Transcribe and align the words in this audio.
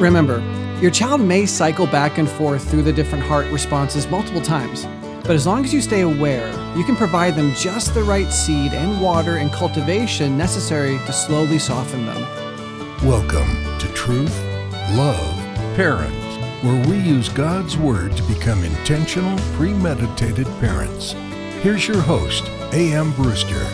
Remember, 0.00 0.40
your 0.80 0.90
child 0.90 1.20
may 1.20 1.44
cycle 1.44 1.86
back 1.86 2.16
and 2.16 2.26
forth 2.26 2.70
through 2.70 2.84
the 2.84 2.92
different 2.92 3.22
heart 3.22 3.46
responses 3.52 4.08
multiple 4.08 4.40
times, 4.40 4.86
but 5.26 5.32
as 5.32 5.46
long 5.46 5.62
as 5.62 5.74
you 5.74 5.82
stay 5.82 6.00
aware, 6.00 6.48
you 6.74 6.84
can 6.84 6.96
provide 6.96 7.36
them 7.36 7.52
just 7.54 7.92
the 7.92 8.02
right 8.02 8.32
seed 8.32 8.72
and 8.72 8.98
water 8.98 9.36
and 9.36 9.52
cultivation 9.52 10.38
necessary 10.38 10.96
to 11.04 11.12
slowly 11.12 11.58
soften 11.58 12.06
them. 12.06 12.22
Welcome 13.06 13.78
to 13.78 13.92
Truth, 13.92 14.42
Love, 14.92 15.36
Parents, 15.76 16.64
where 16.64 16.82
we 16.88 16.96
use 16.98 17.28
God's 17.28 17.76
Word 17.76 18.16
to 18.16 18.22
become 18.22 18.64
intentional, 18.64 19.38
premeditated 19.52 20.46
parents. 20.60 21.12
Here's 21.60 21.86
your 21.86 22.00
host, 22.00 22.46
A.M. 22.72 23.12
Brewster. 23.12 23.66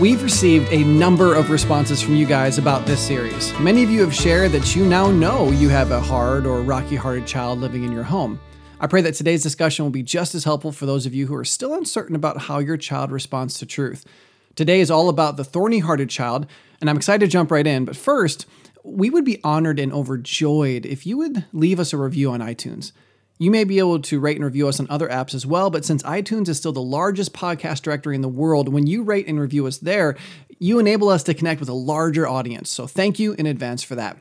We've 0.00 0.22
received 0.22 0.72
a 0.72 0.82
number 0.82 1.34
of 1.34 1.50
responses 1.50 2.00
from 2.00 2.14
you 2.14 2.24
guys 2.24 2.56
about 2.56 2.86
this 2.86 3.06
series. 3.06 3.52
Many 3.60 3.82
of 3.82 3.90
you 3.90 4.00
have 4.00 4.14
shared 4.14 4.52
that 4.52 4.74
you 4.74 4.86
now 4.86 5.10
know 5.10 5.50
you 5.50 5.68
have 5.68 5.90
a 5.90 6.00
hard 6.00 6.46
or 6.46 6.62
rocky 6.62 6.96
hearted 6.96 7.26
child 7.26 7.58
living 7.58 7.84
in 7.84 7.92
your 7.92 8.04
home. 8.04 8.40
I 8.80 8.86
pray 8.86 9.02
that 9.02 9.12
today's 9.12 9.42
discussion 9.42 9.84
will 9.84 9.90
be 9.90 10.02
just 10.02 10.34
as 10.34 10.44
helpful 10.44 10.72
for 10.72 10.86
those 10.86 11.04
of 11.04 11.14
you 11.14 11.26
who 11.26 11.34
are 11.34 11.44
still 11.44 11.74
uncertain 11.74 12.16
about 12.16 12.38
how 12.38 12.60
your 12.60 12.78
child 12.78 13.12
responds 13.12 13.58
to 13.58 13.66
truth. 13.66 14.06
Today 14.54 14.80
is 14.80 14.90
all 14.90 15.10
about 15.10 15.36
the 15.36 15.44
thorny 15.44 15.80
hearted 15.80 16.08
child, 16.08 16.46
and 16.80 16.88
I'm 16.88 16.96
excited 16.96 17.26
to 17.26 17.30
jump 17.30 17.50
right 17.50 17.66
in. 17.66 17.84
But 17.84 17.94
first, 17.94 18.46
we 18.82 19.10
would 19.10 19.26
be 19.26 19.38
honored 19.44 19.78
and 19.78 19.92
overjoyed 19.92 20.86
if 20.86 21.06
you 21.06 21.18
would 21.18 21.44
leave 21.52 21.78
us 21.78 21.92
a 21.92 21.98
review 21.98 22.30
on 22.30 22.40
iTunes. 22.40 22.92
You 23.40 23.50
may 23.50 23.64
be 23.64 23.78
able 23.78 24.00
to 24.00 24.20
rate 24.20 24.36
and 24.36 24.44
review 24.44 24.68
us 24.68 24.80
on 24.80 24.86
other 24.90 25.08
apps 25.08 25.32
as 25.32 25.46
well, 25.46 25.70
but 25.70 25.86
since 25.86 26.02
iTunes 26.02 26.50
is 26.50 26.58
still 26.58 26.72
the 26.72 26.82
largest 26.82 27.32
podcast 27.32 27.80
directory 27.80 28.14
in 28.14 28.20
the 28.20 28.28
world, 28.28 28.68
when 28.68 28.86
you 28.86 29.02
rate 29.02 29.26
and 29.26 29.40
review 29.40 29.66
us 29.66 29.78
there, 29.78 30.14
you 30.58 30.78
enable 30.78 31.08
us 31.08 31.22
to 31.22 31.32
connect 31.32 31.58
with 31.58 31.70
a 31.70 31.72
larger 31.72 32.28
audience. 32.28 32.68
So 32.68 32.86
thank 32.86 33.18
you 33.18 33.32
in 33.32 33.46
advance 33.46 33.82
for 33.82 33.94
that. 33.94 34.18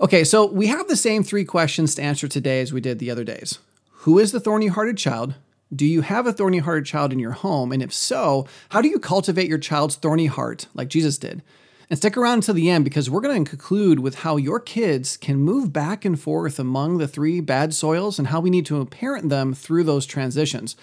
Okay, 0.00 0.24
so 0.24 0.46
we 0.46 0.68
have 0.68 0.88
the 0.88 0.96
same 0.96 1.22
three 1.22 1.44
questions 1.44 1.94
to 1.96 2.02
answer 2.02 2.28
today 2.28 2.62
as 2.62 2.72
we 2.72 2.80
did 2.80 2.98
the 2.98 3.10
other 3.10 3.24
days 3.24 3.58
Who 3.90 4.18
is 4.18 4.32
the 4.32 4.40
thorny 4.40 4.68
hearted 4.68 4.96
child? 4.96 5.34
Do 5.74 5.84
you 5.84 6.00
have 6.00 6.26
a 6.26 6.32
thorny 6.32 6.58
hearted 6.58 6.86
child 6.86 7.12
in 7.12 7.18
your 7.18 7.32
home? 7.32 7.72
And 7.72 7.82
if 7.82 7.92
so, 7.92 8.46
how 8.70 8.80
do 8.80 8.88
you 8.88 8.98
cultivate 8.98 9.48
your 9.48 9.58
child's 9.58 9.96
thorny 9.96 10.26
heart 10.26 10.66
like 10.72 10.88
Jesus 10.88 11.18
did? 11.18 11.42
And 11.88 11.96
stick 11.96 12.16
around 12.16 12.42
to 12.42 12.52
the 12.52 12.68
end 12.68 12.82
because 12.82 13.08
we're 13.08 13.20
going 13.20 13.44
to 13.44 13.48
conclude 13.48 14.00
with 14.00 14.16
how 14.16 14.36
your 14.36 14.58
kids 14.58 15.16
can 15.16 15.36
move 15.36 15.72
back 15.72 16.04
and 16.04 16.18
forth 16.18 16.58
among 16.58 16.98
the 16.98 17.06
three 17.06 17.40
bad 17.40 17.74
soils 17.74 18.18
and 18.18 18.28
how 18.28 18.40
we 18.40 18.50
need 18.50 18.66
to 18.66 18.84
parent 18.86 19.28
them 19.28 19.54
through 19.54 19.84
those 19.84 20.04
transitions. 20.04 20.74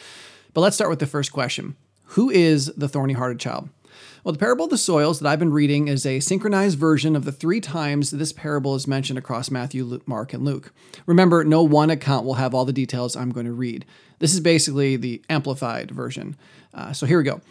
But 0.53 0.61
let's 0.61 0.77
start 0.77 0.89
with 0.89 0.99
the 0.99 1.05
first 1.05 1.33
question 1.33 1.75
Who 2.05 2.29
is 2.29 2.67
the 2.77 2.87
thorny 2.87 3.13
hearted 3.13 3.39
child? 3.39 3.69
Well, 4.23 4.31
the 4.31 4.39
parable 4.39 4.63
of 4.63 4.71
the 4.71 4.77
soils 4.77 5.19
that 5.19 5.27
I've 5.27 5.39
been 5.39 5.51
reading 5.51 5.89
is 5.89 6.05
a 6.05 6.21
synchronized 6.21 6.79
version 6.79 7.17
of 7.17 7.25
the 7.25 7.33
three 7.33 7.59
times 7.59 8.11
this 8.11 8.31
parable 8.31 8.73
is 8.73 8.87
mentioned 8.87 9.19
across 9.19 9.51
Matthew, 9.51 9.99
Mark, 10.05 10.31
and 10.31 10.45
Luke. 10.45 10.71
Remember, 11.05 11.43
no 11.43 11.61
one 11.61 11.89
account 11.89 12.25
will 12.25 12.35
have 12.35 12.53
all 12.53 12.63
the 12.63 12.71
details 12.71 13.17
I'm 13.17 13.31
going 13.31 13.45
to 13.45 13.51
read. 13.51 13.85
This 14.19 14.33
is 14.33 14.39
basically 14.39 14.95
the 14.95 15.21
amplified 15.29 15.91
version. 15.91 16.37
Uh, 16.73 16.93
so 16.93 17.05
here 17.05 17.17
we 17.17 17.25
go. 17.25 17.41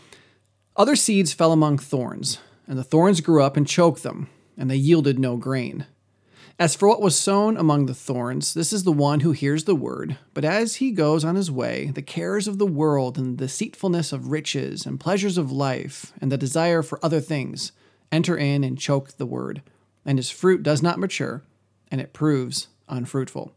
Other 0.74 0.96
seeds 0.96 1.34
fell 1.34 1.52
among 1.52 1.76
thorns 1.76 2.38
and 2.72 2.78
the 2.78 2.84
thorns 2.84 3.20
grew 3.20 3.42
up 3.42 3.54
and 3.58 3.68
choked 3.68 4.02
them, 4.02 4.30
and 4.56 4.70
they 4.70 4.76
yielded 4.76 5.18
no 5.18 5.36
grain. 5.36 5.84
As 6.58 6.74
for 6.74 6.88
what 6.88 7.02
was 7.02 7.14
sown 7.14 7.58
among 7.58 7.84
the 7.84 7.92
thorns, 7.92 8.54
this 8.54 8.72
is 8.72 8.84
the 8.84 8.90
one 8.90 9.20
who 9.20 9.32
hears 9.32 9.64
the 9.64 9.74
word, 9.74 10.16
but 10.32 10.42
as 10.42 10.76
he 10.76 10.90
goes 10.90 11.22
on 11.22 11.36
his 11.36 11.50
way, 11.50 11.92
the 11.94 12.00
cares 12.00 12.48
of 12.48 12.56
the 12.56 12.66
world 12.66 13.18
and 13.18 13.36
the 13.36 13.44
deceitfulness 13.44 14.10
of 14.10 14.30
riches 14.30 14.86
and 14.86 14.98
pleasures 14.98 15.36
of 15.36 15.52
life 15.52 16.14
and 16.18 16.32
the 16.32 16.38
desire 16.38 16.82
for 16.82 16.98
other 17.04 17.20
things 17.20 17.72
enter 18.10 18.38
in 18.38 18.64
and 18.64 18.78
choke 18.78 19.18
the 19.18 19.26
word, 19.26 19.60
and 20.06 20.18
his 20.18 20.30
fruit 20.30 20.62
does 20.62 20.82
not 20.82 20.98
mature, 20.98 21.42
and 21.90 22.00
it 22.00 22.14
proves 22.14 22.68
unfruitful. 22.88 23.52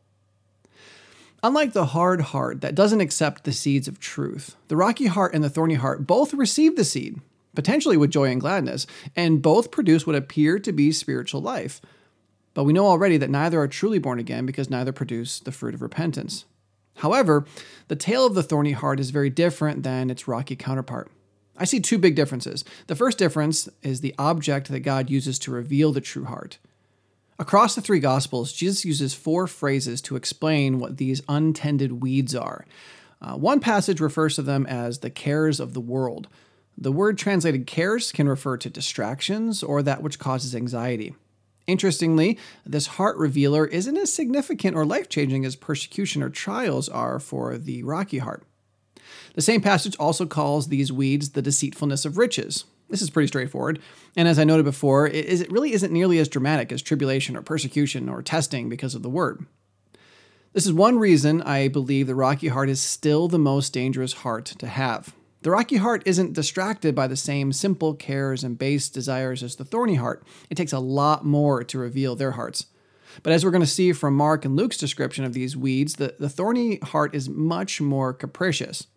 Unlike 1.42 1.72
the 1.72 1.86
hard 1.86 2.20
heart 2.20 2.60
that 2.60 2.76
doesn't 2.76 3.00
accept 3.00 3.46
the 3.46 3.54
seeds 3.54 3.88
of 3.88 3.98
truth, 3.98 4.58
the 4.68 4.76
rocky 4.76 5.06
heart 5.06 5.34
and 5.34 5.42
the 5.42 5.50
thorny 5.50 5.76
heart 5.76 6.06
both 6.06 6.34
receive 6.34 6.76
the 6.76 6.84
seed 6.84 7.22
potentially 7.56 7.98
with 7.98 8.12
joy 8.12 8.30
and 8.30 8.42
gladness, 8.42 8.86
and 9.16 9.42
both 9.42 9.72
produce 9.72 10.06
what 10.06 10.16
appear 10.16 10.60
to 10.60 10.72
be 10.72 10.92
spiritual 10.92 11.42
life. 11.42 11.82
But 12.54 12.64
we 12.64 12.74
know 12.74 12.88
already 12.88 13.18
that 13.18 13.30
neither 13.30 13.60
are 13.60 13.68
truly 13.68 14.00
born 14.00 14.20
again 14.20 14.46
because 14.46 14.70
neither 14.70 14.92
produce 14.92 15.40
the 15.40 15.52
fruit 15.52 15.74
of 15.74 15.82
repentance. 15.82 16.46
However, 16.98 17.46
the 17.90 17.96
tale 17.96 18.26
of 18.26 18.34
the 18.34 18.44
thorny 18.44 18.72
heart 18.72 19.00
is 19.00 19.10
very 19.10 19.30
different 19.30 19.84
than 19.84 20.10
its 20.10 20.28
rocky 20.28 20.56
counterpart. 20.56 21.12
I 21.58 21.66
see 21.66 21.80
two 21.80 21.98
big 21.98 22.16
differences. 22.16 22.64
The 22.88 22.96
first 22.96 23.18
difference 23.18 23.70
is 23.82 24.02
the 24.02 24.16
object 24.18 24.70
that 24.70 24.82
God 24.82 25.10
uses 25.10 25.40
to 25.40 25.52
reveal 25.52 25.92
the 25.92 26.02
true 26.02 26.26
heart. 26.26 26.58
Across 27.38 27.76
the 27.76 27.82
three 27.82 28.00
Gospels, 28.00 28.54
Jesus 28.54 28.86
uses 28.86 29.14
four 29.14 29.46
phrases 29.48 30.02
to 30.04 30.16
explain 30.16 30.80
what 30.80 30.98
these 30.98 31.22
untended 31.28 32.02
weeds 32.02 32.34
are. 32.34 32.66
Uh, 33.22 33.34
one 33.34 33.60
passage 33.60 34.00
refers 34.00 34.36
to 34.36 34.42
them 34.42 34.66
as 34.66 35.00
the 35.00 35.10
cares 35.10 35.60
of 35.60 35.74
the 35.74 35.82
world, 35.82 36.28
the 36.78 36.92
word 36.92 37.18
translated 37.18 37.68
cares 37.68 38.12
can 38.12 38.28
refer 38.28 38.58
to 38.58 38.70
distractions 38.70 39.64
or 39.64 39.82
that 39.82 40.04
which 40.04 40.20
causes 40.20 40.56
anxiety. 40.56 41.16
Interestingly, 41.68 42.38
this 42.66 42.88
heart 42.88 43.18
revealer 43.18 43.66
isn't 43.66 43.98
as 43.98 44.14
significant 44.14 44.76
or 44.76 44.86
life 44.86 45.10
changing 45.10 45.46
as 45.46 45.56
persecution 45.56 46.22
or 46.22 46.30
trials 46.30 46.90
are 46.90 47.20
for 47.20 47.58
the 47.58 47.82
rocky 47.84 48.20
heart. 48.20 48.44
The 49.34 49.42
same 49.42 49.62
passage 49.62 49.96
also 49.98 50.26
calls 50.26 50.68
these 50.68 50.92
weeds 50.92 51.32
the 51.32 51.42
deceitfulness 51.42 52.06
of 52.06 52.18
riches. 52.18 52.66
This 52.90 53.02
is 53.02 53.10
pretty 53.10 53.28
straightforward, 53.28 53.80
and 54.16 54.28
as 54.28 54.38
I 54.38 54.44
noted 54.44 54.64
before, 54.64 55.08
it, 55.08 55.52
really 55.52 55.74
isn't 55.74 55.92
nearly 55.92 56.20
as 56.20 56.30
dramatic 56.30 56.72
as 56.72 56.84
tribulation 56.84 57.36
or 57.36 57.42
persecution 57.42 58.10
or 58.10 58.22
testing 58.22 58.70
because 58.70 58.94
of 58.94 59.02
the 59.02 59.10
word. 59.10 59.46
This 60.54 60.68
is 60.68 60.74
one 60.74 61.00
reason 61.00 61.42
I 61.42 61.68
believe 61.68 62.06
the 62.06 62.16
rocky 62.16 62.50
heart 62.50 62.70
is 62.70 62.80
still 62.80 63.28
the 63.28 63.40
most 63.40 63.74
dangerous 63.74 64.14
heart 64.14 64.46
to 64.46 64.68
have. 64.68 65.14
The 65.46 65.52
rocky 65.52 65.76
heart 65.76 66.02
isn't 66.08 66.34
distracted 66.34 66.96
by 66.96 67.06
the 67.06 67.16
same 67.16 67.54
simple 67.54 67.94
cares 67.94 68.44
and 68.44 68.58
base 68.58 68.90
desires 68.90 69.44
as 69.44 69.58
the 69.58 69.64
thorny 69.64 69.94
heart. 69.94 70.26
It 70.50 70.56
takes 70.56 70.74
a 70.74 70.80
lot 70.80 71.24
more 71.24 71.64
to 71.64 71.78
reveal 71.78 72.16
their 72.16 72.32
hearts. 72.32 72.66
But 73.22 73.32
as 73.32 73.46
we're 73.46 73.52
going 73.52 73.62
to 73.62 73.68
see 73.68 73.94
from 73.94 74.16
Mark 74.16 74.44
and 74.44 74.56
Luke's 74.56 74.80
description 74.80 75.24
of 75.24 75.34
these 75.34 75.56
weeds, 75.56 75.98
the, 75.98 76.16
the 76.18 76.30
thorny 76.30 76.78
heart 76.78 77.14
is 77.14 77.30
much 77.30 77.80
more 77.80 78.12
capricious. 78.12 78.88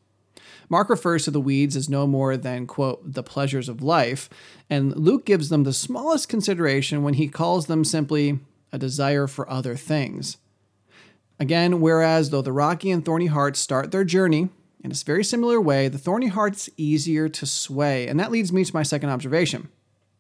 Mark 0.70 0.88
refers 0.88 1.25
to 1.25 1.31
the 1.31 1.38
weeds 1.38 1.76
as 1.76 1.91
no 1.91 2.06
more 2.06 2.34
than, 2.34 2.66
quote, 2.66 3.12
the 3.12 3.22
pleasures 3.22 3.69
of 3.69 3.82
life, 3.82 4.30
and 4.70 4.97
Luke 4.97 5.26
gives 5.26 5.50
them 5.50 5.65
the 5.65 5.75
smallest 5.75 6.30
consideration 6.30 7.03
when 7.03 7.12
he 7.12 7.28
calls 7.28 7.66
them 7.66 7.84
simply 7.84 8.41
a 8.72 8.78
desire 8.78 9.26
for 9.26 9.50
other 9.50 9.76
things. 9.76 10.38
Again, 11.38 11.82
whereas 11.82 12.30
though 12.30 12.41
the 12.41 12.53
rocky 12.53 12.91
and 12.91 13.04
thorny 13.04 13.26
hearts 13.26 13.60
start 13.60 13.91
their 13.91 14.03
journey 14.03 14.48
in 14.83 14.93
a 14.93 14.94
very 14.94 15.25
similar 15.25 15.61
way, 15.61 15.89
the 15.89 15.99
thorny 15.99 16.28
heart's 16.28 16.71
easier 16.77 17.28
to 17.28 17.47
sway, 17.47 18.06
and 18.06 18.19
that 18.21 18.31
leads 18.31 18.53
me 18.53 18.65
to 18.65 18.75
my 18.75 18.83
second 18.83 19.11
observation. 19.11 19.69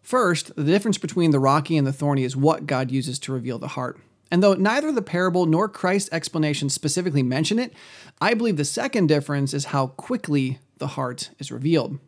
First, 0.02 0.54
the 0.56 0.64
difference 0.64 0.98
between 0.98 1.30
the 1.30 1.38
rocky 1.38 1.76
and 1.76 1.86
the 1.86 1.92
thorny 1.92 2.24
is 2.24 2.36
what 2.36 2.66
God 2.66 2.90
uses 2.90 3.18
to 3.20 3.32
reveal 3.32 3.58
the 3.58 3.68
heart. 3.68 4.00
And 4.30 4.42
though 4.42 4.54
neither 4.54 4.92
the 4.92 5.02
parable 5.02 5.46
nor 5.46 5.68
Christ's 5.68 6.10
explanation 6.12 6.68
specifically 6.68 7.22
mention 7.22 7.58
it, 7.58 7.72
I 8.20 8.34
believe 8.34 8.56
the 8.56 8.64
second 8.64 9.06
difference 9.06 9.54
is 9.54 9.66
how 9.66 9.88
quickly 9.88 10.58
the 10.78 10.88
heart 10.88 11.30
is 11.38 11.52
revealed. 11.52 11.98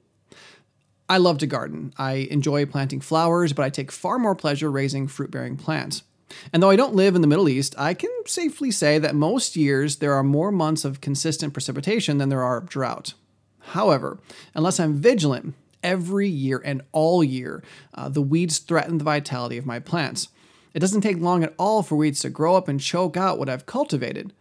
I 1.09 1.17
love 1.17 1.39
to 1.39 1.47
garden. 1.47 1.93
I 1.99 2.29
enjoy 2.31 2.67
planting 2.67 3.01
flowers, 3.01 3.53
but 3.53 3.65
I 3.65 3.71
take 3.71 3.91
far 3.91 4.19
more 4.19 4.35
pleasure 4.35 4.71
raising 4.71 5.09
fruit 5.09 5.31
bearing 5.31 5.57
plants. 5.57 6.03
And 6.53 6.63
though 6.63 6.71
I 6.71 6.77
don't 6.77 6.95
live 6.95 7.15
in 7.15 7.21
the 7.21 7.27
Middle 7.27 7.49
East, 7.49 7.75
I 7.79 7.95
can 7.95 8.11
safely 8.27 8.71
say 8.71 8.99
that 8.99 9.15
most 9.15 9.57
years 9.57 9.97
there 9.97 10.15
are 10.15 10.23
more 10.23 10.53
months 10.53 10.85
of 10.85 11.01
consistent 11.01 11.53
precipitation 11.53 12.19
than 12.19 12.29
there 12.29 12.43
are 12.43 12.59
of 12.59 12.69
drought. 12.69 13.15
However, 13.61 14.19
unless 14.55 14.81
I'm 14.81 14.95
vigilant, 14.95 15.55
every 15.83 16.29
year 16.29 16.61
and 16.65 16.83
all 16.93 17.25
year, 17.25 17.63
uh, 17.95 18.09
the 18.09 18.23
weeds 18.23 18.59
threaten 18.59 18.99
the 18.99 19.05
vitality 19.05 19.59
of 19.59 19.67
my 19.67 19.79
plants. 19.79 20.29
It 20.75 20.81
doesn't 20.81 21.01
take 21.01 21.19
long 21.19 21.43
at 21.43 21.55
all 21.59 21.83
for 21.83 21.97
weeds 21.97 22.21
to 22.21 22.31
grow 22.31 22.55
up 22.55 22.69
and 22.69 22.81
choke 22.81 23.17
out 23.17 23.39
what 23.39 23.49
I've 23.49 23.67
cultivated. 23.67 24.33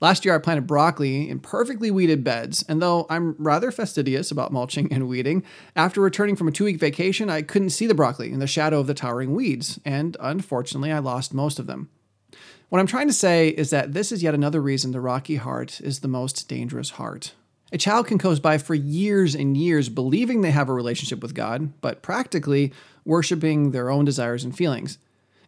Last 0.00 0.24
year, 0.24 0.34
I 0.34 0.38
planted 0.38 0.66
broccoli 0.66 1.28
in 1.28 1.40
perfectly 1.40 1.90
weeded 1.90 2.24
beds, 2.24 2.64
and 2.66 2.80
though 2.80 3.06
I'm 3.10 3.36
rather 3.38 3.70
fastidious 3.70 4.30
about 4.30 4.50
mulching 4.50 4.90
and 4.90 5.06
weeding, 5.06 5.44
after 5.76 6.00
returning 6.00 6.36
from 6.36 6.48
a 6.48 6.52
two 6.52 6.64
week 6.64 6.78
vacation, 6.78 7.28
I 7.28 7.42
couldn't 7.42 7.70
see 7.70 7.86
the 7.86 7.94
broccoli 7.94 8.32
in 8.32 8.38
the 8.38 8.46
shadow 8.46 8.80
of 8.80 8.86
the 8.86 8.94
towering 8.94 9.34
weeds, 9.34 9.78
and 9.84 10.16
unfortunately, 10.18 10.90
I 10.90 11.00
lost 11.00 11.34
most 11.34 11.58
of 11.58 11.66
them. 11.66 11.90
What 12.70 12.78
I'm 12.78 12.86
trying 12.86 13.08
to 13.08 13.12
say 13.12 13.48
is 13.48 13.68
that 13.70 13.92
this 13.92 14.10
is 14.10 14.22
yet 14.22 14.32
another 14.32 14.62
reason 14.62 14.92
the 14.92 15.00
rocky 15.00 15.36
heart 15.36 15.82
is 15.82 16.00
the 16.00 16.08
most 16.08 16.48
dangerous 16.48 16.90
heart. 16.90 17.34
A 17.70 17.78
child 17.78 18.06
can 18.06 18.16
coast 18.16 18.40
by 18.40 18.56
for 18.56 18.74
years 18.74 19.34
and 19.34 19.54
years 19.54 19.90
believing 19.90 20.40
they 20.40 20.50
have 20.50 20.70
a 20.70 20.74
relationship 20.74 21.20
with 21.20 21.34
God, 21.34 21.78
but 21.82 22.00
practically 22.00 22.72
worshiping 23.04 23.72
their 23.72 23.90
own 23.90 24.06
desires 24.06 24.44
and 24.44 24.56
feelings. 24.56 24.96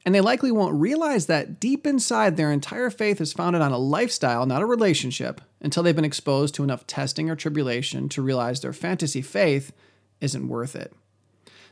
And 0.04 0.14
they 0.14 0.20
likely 0.20 0.50
won't 0.50 0.80
realize 0.80 1.26
that 1.26 1.60
deep 1.60 1.86
inside 1.86 2.36
their 2.36 2.50
entire 2.50 2.90
faith 2.90 3.20
is 3.20 3.32
founded 3.32 3.62
on 3.62 3.72
a 3.72 3.78
lifestyle, 3.78 4.46
not 4.46 4.62
a 4.62 4.66
relationship, 4.66 5.40
until 5.60 5.82
they've 5.82 5.94
been 5.94 6.04
exposed 6.04 6.54
to 6.56 6.64
enough 6.64 6.86
testing 6.86 7.30
or 7.30 7.36
tribulation 7.36 8.08
to 8.10 8.22
realize 8.22 8.60
their 8.60 8.72
fantasy 8.72 9.22
faith 9.22 9.72
isn't 10.20 10.48
worth 10.48 10.74
it. 10.74 10.92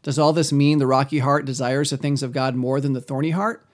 Does 0.02 0.18
all 0.18 0.32
this 0.32 0.52
mean 0.52 0.78
the 0.78 0.86
rocky 0.86 1.18
heart 1.18 1.44
desires 1.44 1.90
the 1.90 1.96
things 1.96 2.22
of 2.22 2.32
God 2.32 2.54
more 2.54 2.80
than 2.80 2.92
the 2.92 3.00
thorny 3.00 3.30
heart? 3.30 3.66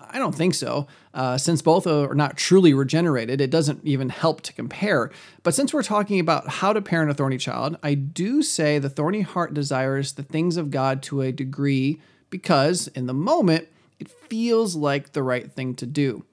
I 0.00 0.18
don't 0.18 0.34
think 0.34 0.54
so. 0.54 0.86
Uh, 1.12 1.38
since 1.38 1.62
both 1.62 1.86
are 1.86 2.14
not 2.14 2.36
truly 2.36 2.74
regenerated, 2.74 3.40
it 3.40 3.50
doesn't 3.50 3.80
even 3.84 4.08
help 4.08 4.40
to 4.42 4.52
compare. 4.52 5.10
But 5.42 5.54
since 5.54 5.72
we're 5.72 5.82
talking 5.82 6.20
about 6.20 6.48
how 6.48 6.72
to 6.72 6.82
parent 6.82 7.10
a 7.10 7.14
thorny 7.14 7.38
child, 7.38 7.76
I 7.82 7.94
do 7.94 8.42
say 8.42 8.78
the 8.78 8.90
thorny 8.90 9.20
heart 9.20 9.54
desires 9.54 10.12
the 10.12 10.22
things 10.22 10.56
of 10.56 10.70
God 10.70 11.02
to 11.04 11.20
a 11.20 11.32
degree 11.32 12.00
because, 12.30 12.88
in 12.88 13.06
the 13.06 13.14
moment, 13.14 13.68
it 13.98 14.10
feels 14.10 14.76
like 14.76 15.12
the 15.12 15.22
right 15.22 15.50
thing 15.50 15.74
to 15.76 15.86
do. 15.86 16.24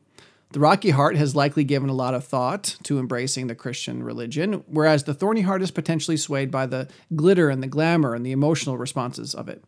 The 0.51 0.59
rocky 0.59 0.89
heart 0.89 1.15
has 1.15 1.35
likely 1.35 1.63
given 1.63 1.89
a 1.89 1.93
lot 1.93 2.13
of 2.13 2.25
thought 2.25 2.75
to 2.83 2.99
embracing 2.99 3.47
the 3.47 3.55
Christian 3.55 4.03
religion, 4.03 4.63
whereas 4.67 5.05
the 5.05 5.13
thorny 5.13 5.41
heart 5.41 5.61
is 5.61 5.71
potentially 5.71 6.17
swayed 6.17 6.51
by 6.51 6.65
the 6.65 6.89
glitter 7.15 7.49
and 7.49 7.63
the 7.63 7.67
glamour 7.67 8.13
and 8.13 8.25
the 8.25 8.33
emotional 8.33 8.77
responses 8.77 9.33
of 9.33 9.47
it. 9.47 9.63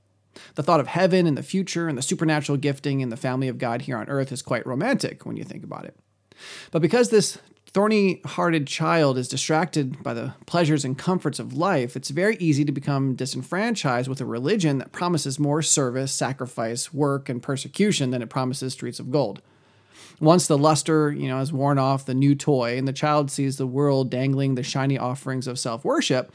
The 0.55 0.63
thought 0.63 0.81
of 0.81 0.87
heaven 0.87 1.25
and 1.25 1.37
the 1.37 1.43
future 1.43 1.87
and 1.87 1.97
the 1.97 2.01
supernatural 2.01 2.57
gifting 2.57 2.99
in 2.99 3.09
the 3.09 3.17
family 3.17 3.47
of 3.47 3.57
God 3.57 3.83
here 3.83 3.97
on 3.97 4.09
earth 4.09 4.31
is 4.31 4.41
quite 4.41 4.67
romantic 4.67 5.25
when 5.25 5.37
you 5.37 5.45
think 5.45 5.63
about 5.63 5.85
it. 5.85 5.95
But 6.71 6.81
because 6.81 7.09
this 7.09 7.37
thorny 7.73 8.21
hearted 8.25 8.67
child 8.67 9.17
is 9.17 9.27
distracted 9.27 10.01
by 10.03 10.13
the 10.13 10.33
pleasures 10.45 10.85
and 10.85 10.97
comforts 10.97 11.39
of 11.39 11.53
life, 11.53 11.95
it's 11.95 12.09
very 12.09 12.35
easy 12.37 12.63
to 12.63 12.71
become 12.71 13.15
disenfranchised 13.15 14.07
with 14.07 14.21
a 14.21 14.25
religion 14.25 14.77
that 14.77 14.91
promises 14.91 15.39
more 15.39 15.61
service, 15.61 16.11
sacrifice, 16.11 16.93
work, 16.93 17.29
and 17.29 17.41
persecution 17.41 18.11
than 18.11 18.21
it 18.21 18.29
promises 18.29 18.73
streets 18.73 18.99
of 18.99 19.11
gold. 19.11 19.41
Once 20.19 20.45
the 20.45 20.57
luster, 20.57 21.11
you 21.11 21.27
know, 21.27 21.39
has 21.39 21.51
worn 21.51 21.79
off 21.79 22.05
the 22.05 22.13
new 22.13 22.35
toy 22.35 22.77
and 22.77 22.87
the 22.87 22.93
child 22.93 23.31
sees 23.31 23.57
the 23.57 23.67
world 23.67 24.11
dangling 24.11 24.53
the 24.53 24.63
shiny 24.63 24.97
offerings 24.97 25.47
of 25.47 25.57
self-worship, 25.57 26.31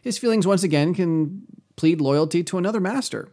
his 0.00 0.16
feelings 0.16 0.46
once 0.46 0.62
again 0.62 0.94
can 0.94 1.42
plead 1.76 2.00
loyalty 2.00 2.42
to 2.42 2.56
another 2.56 2.80
master 2.80 3.28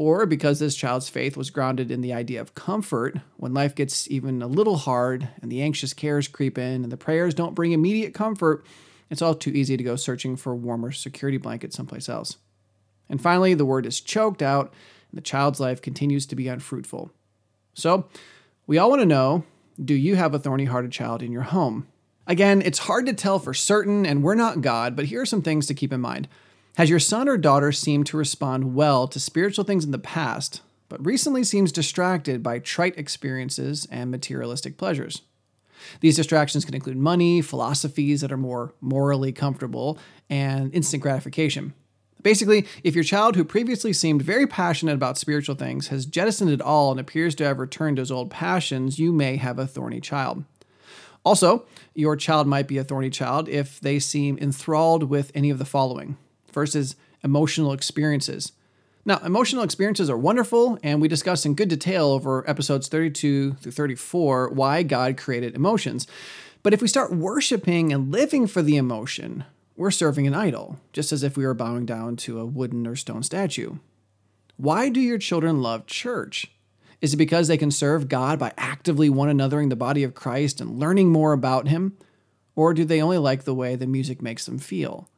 or 0.00 0.24
because 0.24 0.58
this 0.58 0.76
child's 0.76 1.10
faith 1.10 1.36
was 1.36 1.50
grounded 1.50 1.90
in 1.90 2.00
the 2.00 2.14
idea 2.14 2.40
of 2.40 2.54
comfort 2.54 3.18
when 3.36 3.52
life 3.52 3.74
gets 3.74 4.10
even 4.10 4.40
a 4.40 4.46
little 4.46 4.78
hard 4.78 5.28
and 5.42 5.52
the 5.52 5.60
anxious 5.60 5.92
cares 5.92 6.26
creep 6.26 6.56
in 6.56 6.82
and 6.82 6.90
the 6.90 6.96
prayers 6.96 7.34
don't 7.34 7.54
bring 7.54 7.72
immediate 7.72 8.14
comfort, 8.14 8.64
it's 9.10 9.20
all 9.20 9.34
too 9.34 9.50
easy 9.50 9.76
to 9.76 9.84
go 9.84 9.96
searching 9.96 10.36
for 10.36 10.52
a 10.52 10.56
warmer 10.56 10.90
security 10.90 11.36
blanket 11.36 11.74
someplace 11.74 12.08
else. 12.08 12.38
And 13.10 13.20
finally, 13.20 13.52
the 13.52 13.66
word 13.66 13.84
is 13.84 14.00
choked 14.00 14.40
out 14.40 14.72
and 15.10 15.18
the 15.18 15.22
child's 15.22 15.60
life 15.60 15.82
continues 15.82 16.24
to 16.28 16.34
be 16.34 16.48
unfruitful. 16.48 17.10
So, 17.74 18.08
we 18.66 18.78
all 18.78 18.88
want 18.88 19.02
to 19.02 19.06
know 19.06 19.44
do 19.84 19.92
you 19.92 20.16
have 20.16 20.32
a 20.32 20.38
thorny 20.38 20.64
hearted 20.64 20.92
child 20.92 21.22
in 21.22 21.30
your 21.30 21.42
home? 21.42 21.86
Again, 22.26 22.62
it's 22.62 22.78
hard 22.78 23.04
to 23.04 23.12
tell 23.12 23.38
for 23.38 23.52
certain, 23.52 24.06
and 24.06 24.22
we're 24.22 24.34
not 24.34 24.62
God, 24.62 24.96
but 24.96 25.04
here 25.04 25.20
are 25.20 25.26
some 25.26 25.42
things 25.42 25.66
to 25.66 25.74
keep 25.74 25.92
in 25.92 26.00
mind. 26.00 26.26
Has 26.80 26.88
your 26.88 26.98
son 26.98 27.28
or 27.28 27.36
daughter 27.36 27.72
seemed 27.72 28.06
to 28.06 28.16
respond 28.16 28.74
well 28.74 29.06
to 29.06 29.20
spiritual 29.20 29.66
things 29.66 29.84
in 29.84 29.90
the 29.90 29.98
past, 29.98 30.62
but 30.88 31.04
recently 31.04 31.44
seems 31.44 31.72
distracted 31.72 32.42
by 32.42 32.58
trite 32.58 32.96
experiences 32.96 33.86
and 33.90 34.10
materialistic 34.10 34.78
pleasures? 34.78 35.20
These 36.00 36.16
distractions 36.16 36.64
can 36.64 36.74
include 36.74 36.96
money, 36.96 37.42
philosophies 37.42 38.22
that 38.22 38.32
are 38.32 38.38
more 38.38 38.72
morally 38.80 39.30
comfortable, 39.30 39.98
and 40.30 40.74
instant 40.74 41.02
gratification. 41.02 41.74
Basically, 42.22 42.66
if 42.82 42.94
your 42.94 43.04
child 43.04 43.36
who 43.36 43.44
previously 43.44 43.92
seemed 43.92 44.22
very 44.22 44.46
passionate 44.46 44.94
about 44.94 45.18
spiritual 45.18 45.56
things 45.56 45.88
has 45.88 46.06
jettisoned 46.06 46.50
it 46.50 46.62
all 46.62 46.92
and 46.92 46.98
appears 46.98 47.34
to 47.34 47.44
have 47.44 47.58
returned 47.58 47.98
to 47.98 48.00
his 48.00 48.10
old 48.10 48.30
passions, 48.30 48.98
you 48.98 49.12
may 49.12 49.36
have 49.36 49.58
a 49.58 49.66
thorny 49.66 50.00
child. 50.00 50.44
Also, 51.26 51.66
your 51.94 52.16
child 52.16 52.46
might 52.46 52.66
be 52.66 52.78
a 52.78 52.84
thorny 52.84 53.10
child 53.10 53.50
if 53.50 53.78
they 53.80 53.98
seem 53.98 54.38
enthralled 54.38 55.02
with 55.02 55.30
any 55.34 55.50
of 55.50 55.58
the 55.58 55.66
following 55.66 56.16
Is 56.56 56.96
emotional 57.22 57.72
experiences. 57.72 58.52
Now, 59.04 59.18
emotional 59.24 59.64
experiences 59.64 60.10
are 60.10 60.18
wonderful, 60.18 60.78
and 60.82 61.00
we 61.00 61.08
discussed 61.08 61.46
in 61.46 61.54
good 61.54 61.70
detail 61.70 62.06
over 62.08 62.48
episodes 62.48 62.88
32 62.88 63.54
through 63.54 63.72
34 63.72 64.50
why 64.50 64.82
God 64.82 65.16
created 65.16 65.54
emotions. 65.54 66.06
But 66.62 66.74
if 66.74 66.82
we 66.82 66.88
start 66.88 67.14
worshiping 67.14 67.92
and 67.92 68.12
living 68.12 68.46
for 68.46 68.60
the 68.60 68.76
emotion, 68.76 69.44
we're 69.74 69.90
serving 69.90 70.26
an 70.26 70.34
idol, 70.34 70.78
just 70.92 71.12
as 71.12 71.22
if 71.22 71.36
we 71.36 71.46
were 71.46 71.54
bowing 71.54 71.86
down 71.86 72.16
to 72.16 72.38
a 72.38 72.44
wooden 72.44 72.86
or 72.86 72.94
stone 72.94 73.22
statue. 73.22 73.76
Why 74.58 74.90
do 74.90 75.00
your 75.00 75.16
children 75.16 75.62
love 75.62 75.86
church? 75.86 76.52
Is 77.00 77.14
it 77.14 77.16
because 77.16 77.48
they 77.48 77.56
can 77.56 77.70
serve 77.70 78.08
God 78.08 78.38
by 78.38 78.52
actively 78.58 79.08
one 79.08 79.30
anothering 79.30 79.70
the 79.70 79.76
body 79.76 80.02
of 80.02 80.14
Christ 80.14 80.60
and 80.60 80.78
learning 80.78 81.08
more 81.08 81.32
about 81.32 81.68
Him? 81.68 81.96
Or 82.54 82.74
do 82.74 82.84
they 82.84 83.00
only 83.00 83.16
like 83.16 83.44
the 83.44 83.54
way 83.54 83.74
the 83.74 83.86
music 83.86 84.20
makes 84.20 84.44
them 84.44 84.58
feel? 84.58 85.08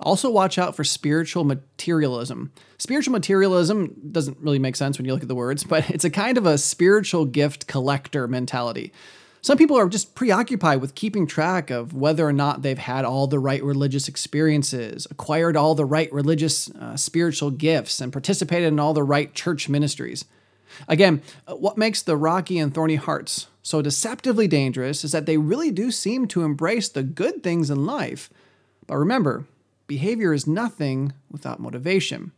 Also, 0.00 0.28
watch 0.28 0.58
out 0.58 0.74
for 0.74 0.82
spiritual 0.82 1.44
materialism. 1.44 2.52
Spiritual 2.78 3.12
materialism 3.12 3.94
doesn't 4.10 4.38
really 4.38 4.58
make 4.58 4.76
sense 4.76 4.98
when 4.98 5.06
you 5.06 5.12
look 5.12 5.22
at 5.22 5.28
the 5.28 5.34
words, 5.34 5.64
but 5.64 5.88
it's 5.90 6.04
a 6.04 6.10
kind 6.10 6.36
of 6.36 6.46
a 6.46 6.58
spiritual 6.58 7.24
gift 7.24 7.66
collector 7.66 8.26
mentality. 8.26 8.92
Some 9.40 9.58
people 9.58 9.76
are 9.76 9.90
just 9.90 10.14
preoccupied 10.14 10.80
with 10.80 10.94
keeping 10.94 11.26
track 11.26 11.70
of 11.70 11.92
whether 11.92 12.26
or 12.26 12.32
not 12.32 12.62
they've 12.62 12.78
had 12.78 13.04
all 13.04 13.26
the 13.26 13.38
right 13.38 13.62
religious 13.62 14.08
experiences, 14.08 15.06
acquired 15.10 15.54
all 15.54 15.74
the 15.74 15.84
right 15.84 16.10
religious 16.14 16.70
uh, 16.70 16.96
spiritual 16.96 17.50
gifts, 17.50 18.00
and 18.00 18.10
participated 18.10 18.68
in 18.68 18.80
all 18.80 18.94
the 18.94 19.02
right 19.02 19.34
church 19.34 19.68
ministries. 19.68 20.24
Again, 20.88 21.20
uh, 21.46 21.56
what 21.56 21.76
makes 21.76 22.00
the 22.00 22.16
rocky 22.16 22.58
and 22.58 22.72
thorny 22.72 22.96
hearts 22.96 23.48
so 23.62 23.82
deceptively 23.82 24.48
dangerous 24.48 25.04
is 25.04 25.12
that 25.12 25.26
they 25.26 25.36
really 25.36 25.70
do 25.70 25.90
seem 25.90 26.26
to 26.28 26.42
embrace 26.42 26.88
the 26.88 27.02
good 27.02 27.42
things 27.42 27.68
in 27.68 27.84
life. 27.84 28.30
But 28.86 28.96
remember, 28.96 29.44
behavior 29.86 30.32
is 30.32 30.46
nothing 30.46 31.12
without 31.30 31.60
motivation. 31.60 32.32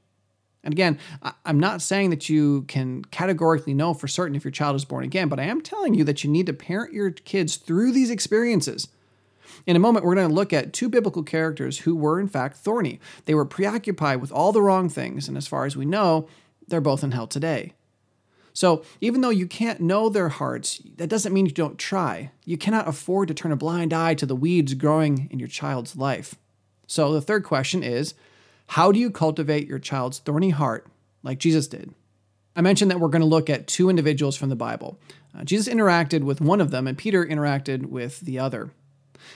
And 0.64 0.75
again, 0.75 0.98
I'm 1.44 1.60
not 1.60 1.81
saying 1.81 2.10
that 2.10 2.28
you 2.28 2.62
can 2.62 3.04
categorically 3.04 3.72
know 3.72 3.94
for 3.94 4.08
certain 4.08 4.34
if 4.34 4.44
your 4.44 4.50
child 4.50 4.75
is 4.75 4.84
born 4.84 5.04
again, 5.04 5.28
but 5.28 5.38
I 5.38 5.44
am 5.44 5.60
telling 5.60 5.94
you 5.94 6.02
that 6.04 6.25
you 6.25 6.31
need 6.31 6.46
to 6.46 6.52
parent 6.52 6.93
your 6.93 7.12
kids 7.12 7.56
through 7.56 7.93
these 7.93 8.10
experiences. 8.10 8.88
In 9.64 9.76
a 9.76 9.81
moment, 9.81 10.04
we're 10.04 10.16
going 10.16 10.28
to 10.28 10.34
look 10.34 10.52
at 10.52 10.72
two 10.72 10.88
biblical 10.88 11.22
characters 11.22 11.78
who 11.78 11.94
were, 11.94 12.19
in 12.19 12.26
fact, 12.26 12.56
thorny. 12.56 12.98
They 13.26 13.34
were 13.34 13.44
preoccupied 13.44 14.20
with 14.20 14.32
all 14.32 14.50
the 14.50 14.60
wrong 14.60 14.88
things, 14.88 15.28
and 15.28 15.37
as 15.37 15.46
far 15.46 15.66
as 15.66 15.76
we 15.76 15.84
know, 15.84 16.28
they're 16.66 16.81
both 16.81 17.04
in 17.04 17.12
hell 17.12 17.28
today. 17.28 17.75
So, 18.52 18.82
even 19.00 19.20
though 19.20 19.31
you 19.31 19.46
can't 19.46 19.81
know 19.81 20.08
their 20.08 20.31
hearts, 20.31 20.81
that 20.96 21.10
doesn't 21.10 21.32
mean 21.32 21.46
you 21.46 21.52
don't 21.52 21.78
try. 21.78 22.32
You 22.44 22.56
cannot 22.56 22.88
afford 22.88 23.28
to 23.28 23.34
turn 23.34 23.52
a 23.52 23.56
blind 23.56 23.93
eye 23.93 24.14
to 24.14 24.26
the 24.26 24.34
weeds 24.34 24.75
growing 24.75 25.28
in 25.31 25.38
your 25.38 25.48
child's 25.48 25.94
life. 25.94 26.34
So 26.87 27.12
the 27.12 27.21
third 27.21 27.44
question 27.44 27.83
is 27.83 28.15
how 28.69 28.93
do 28.93 28.99
you 28.99 29.11
cultivate 29.11 29.69
your 29.69 29.79
child's 29.79 30.19
thorny 30.19 30.50
heart 30.50 30.87
like 31.23 31.38
Jesus 31.38 31.69
did? 31.69 31.94
I 32.55 32.62
mentioned 32.62 32.91
that 32.91 33.00
we're 33.00 33.09
going 33.09 33.21
to 33.21 33.27
look 33.27 33.50
at 33.50 33.67
two 33.67 33.91
individuals 33.91 34.37
from 34.37 34.49
the 34.49 34.56
Bible. 34.56 34.99
Uh, 35.37 35.44
Jesus 35.44 35.72
interacted 35.72 36.22
with 36.22 36.41
one 36.41 36.60
of 36.60 36.70
them, 36.70 36.87
and 36.87 36.96
Peter 36.96 37.25
interacted 37.25 37.87
with 37.87 38.20
the 38.20 38.39
other. 38.39 38.70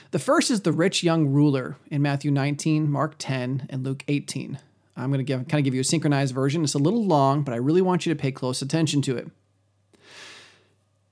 The 0.09 0.19
first 0.19 0.49
is 0.49 0.61
the 0.61 0.71
rich 0.71 1.03
young 1.03 1.27
ruler 1.27 1.77
in 1.91 2.01
Matthew 2.01 2.31
19, 2.31 2.89
Mark 2.89 3.15
10, 3.19 3.67
and 3.69 3.83
Luke 3.83 4.03
18. 4.07 4.57
I'm 4.97 5.09
going 5.09 5.19
to 5.19 5.23
give, 5.23 5.47
kind 5.47 5.59
of 5.59 5.63
give 5.63 5.75
you 5.75 5.81
a 5.81 5.85
synchronized 5.85 6.33
version. 6.33 6.63
It's 6.63 6.73
a 6.73 6.79
little 6.79 7.05
long, 7.05 7.43
but 7.43 7.53
I 7.53 7.57
really 7.57 7.81
want 7.81 8.05
you 8.05 8.13
to 8.13 8.19
pay 8.19 8.31
close 8.31 8.61
attention 8.61 9.01
to 9.03 9.17
it. 9.17 9.29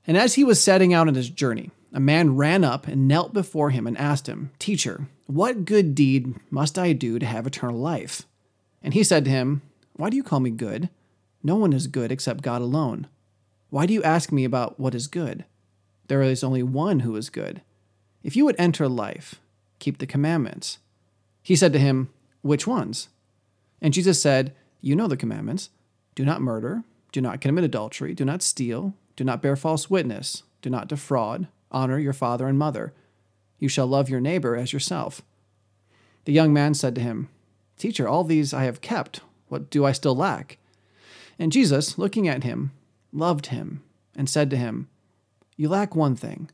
And 0.08 0.18
as 0.18 0.34
he 0.36 0.44
was 0.44 0.62
setting 0.62 0.94
out 0.94 1.08
on 1.08 1.16
his 1.16 1.30
journey, 1.30 1.70
a 1.92 2.00
man 2.00 2.36
ran 2.36 2.64
up 2.64 2.88
and 2.88 3.08
knelt 3.08 3.34
before 3.34 3.72
him 3.72 3.88
and 3.88 3.98
asked 3.98 4.28
him, 4.28 4.52
Teacher, 4.60 5.08
what 5.26 5.66
good 5.66 5.96
deed 5.96 6.36
must 6.52 6.78
I 6.78 6.94
do 6.94 7.20
to 7.20 7.26
have 7.26 7.48
eternal 7.48 7.80
life? 7.80 8.24
And 8.84 8.94
he 8.94 9.04
said 9.04 9.26
to 9.26 9.32
him, 9.32 9.62
Why 9.96 10.10
do 10.10 10.18
you 10.18 10.24
call 10.24 10.40
me 10.40 10.52
good? 10.52 10.90
No 11.44 11.56
one 11.56 11.74
is 11.74 11.88
good 11.88 12.12
except 12.12 12.44
God 12.44 12.62
alone. 12.62 13.08
Why 13.70 13.86
do 13.86 13.94
you 13.94 14.04
ask 14.04 14.32
me 14.32 14.44
about 14.44 14.80
what 14.80 14.96
is 14.96 15.08
good? 15.08 15.46
There 16.08 16.22
is 16.22 16.44
only 16.44 16.64
one 16.64 17.02
who 17.02 17.16
is 17.16 17.30
good. 17.30 17.62
If 18.24 18.36
you 18.36 18.46
would 18.46 18.56
enter 18.60 18.88
life, 18.88 19.36
keep 19.80 19.98
the 19.98 20.08
commandments. 20.08 20.80
He 21.42 21.56
said 21.56 21.74
to 21.74 21.80
him, 21.80 22.10
Which 22.42 22.68
ones? 22.68 23.10
And 23.82 23.94
Jesus 23.94 24.22
said, 24.22 24.54
You 24.82 24.96
know 24.96 25.08
the 25.08 25.18
commandments 25.18 25.70
do 26.16 26.26
not 26.26 26.42
murder, 26.42 26.84
do 27.12 27.22
not 27.22 27.40
commit 27.40 27.64
adultery, 27.64 28.14
do 28.14 28.26
not 28.26 28.42
steal, 28.42 28.94
do 29.16 29.24
not 29.24 29.42
bear 29.42 29.56
false 29.56 29.90
witness, 29.90 30.44
do 30.62 30.70
not 30.70 30.88
defraud 30.88 31.48
Honor 31.72 32.00
your 32.00 32.14
father 32.14 32.48
and 32.48 32.58
mother. 32.58 32.94
You 33.60 33.68
shall 33.68 33.88
love 33.88 34.10
your 34.10 34.22
neighbor 34.22 34.56
as 34.56 34.74
yourself. 34.74 35.22
The 36.26 36.34
young 36.34 36.54
man 36.54 36.74
said 36.74 36.96
to 36.96 37.02
him, 37.02 37.30
Teacher, 37.78 38.08
all 38.08 38.24
these 38.24 38.54
I 38.54 38.64
have 38.64 38.82
kept. 38.82 39.22
What 39.48 39.70
do 39.70 39.86
I 39.86 39.92
still 39.92 40.16
lack? 40.16 40.58
And 41.38 41.52
Jesus, 41.52 41.98
looking 41.98 42.28
at 42.28 42.44
him, 42.44 42.72
loved 43.14 43.48
him 43.48 43.82
and 44.16 44.30
said 44.30 44.50
to 44.50 44.58
him, 44.58 44.90
You 45.56 45.70
lack 45.70 45.96
one 45.96 46.16
thing. 46.16 46.50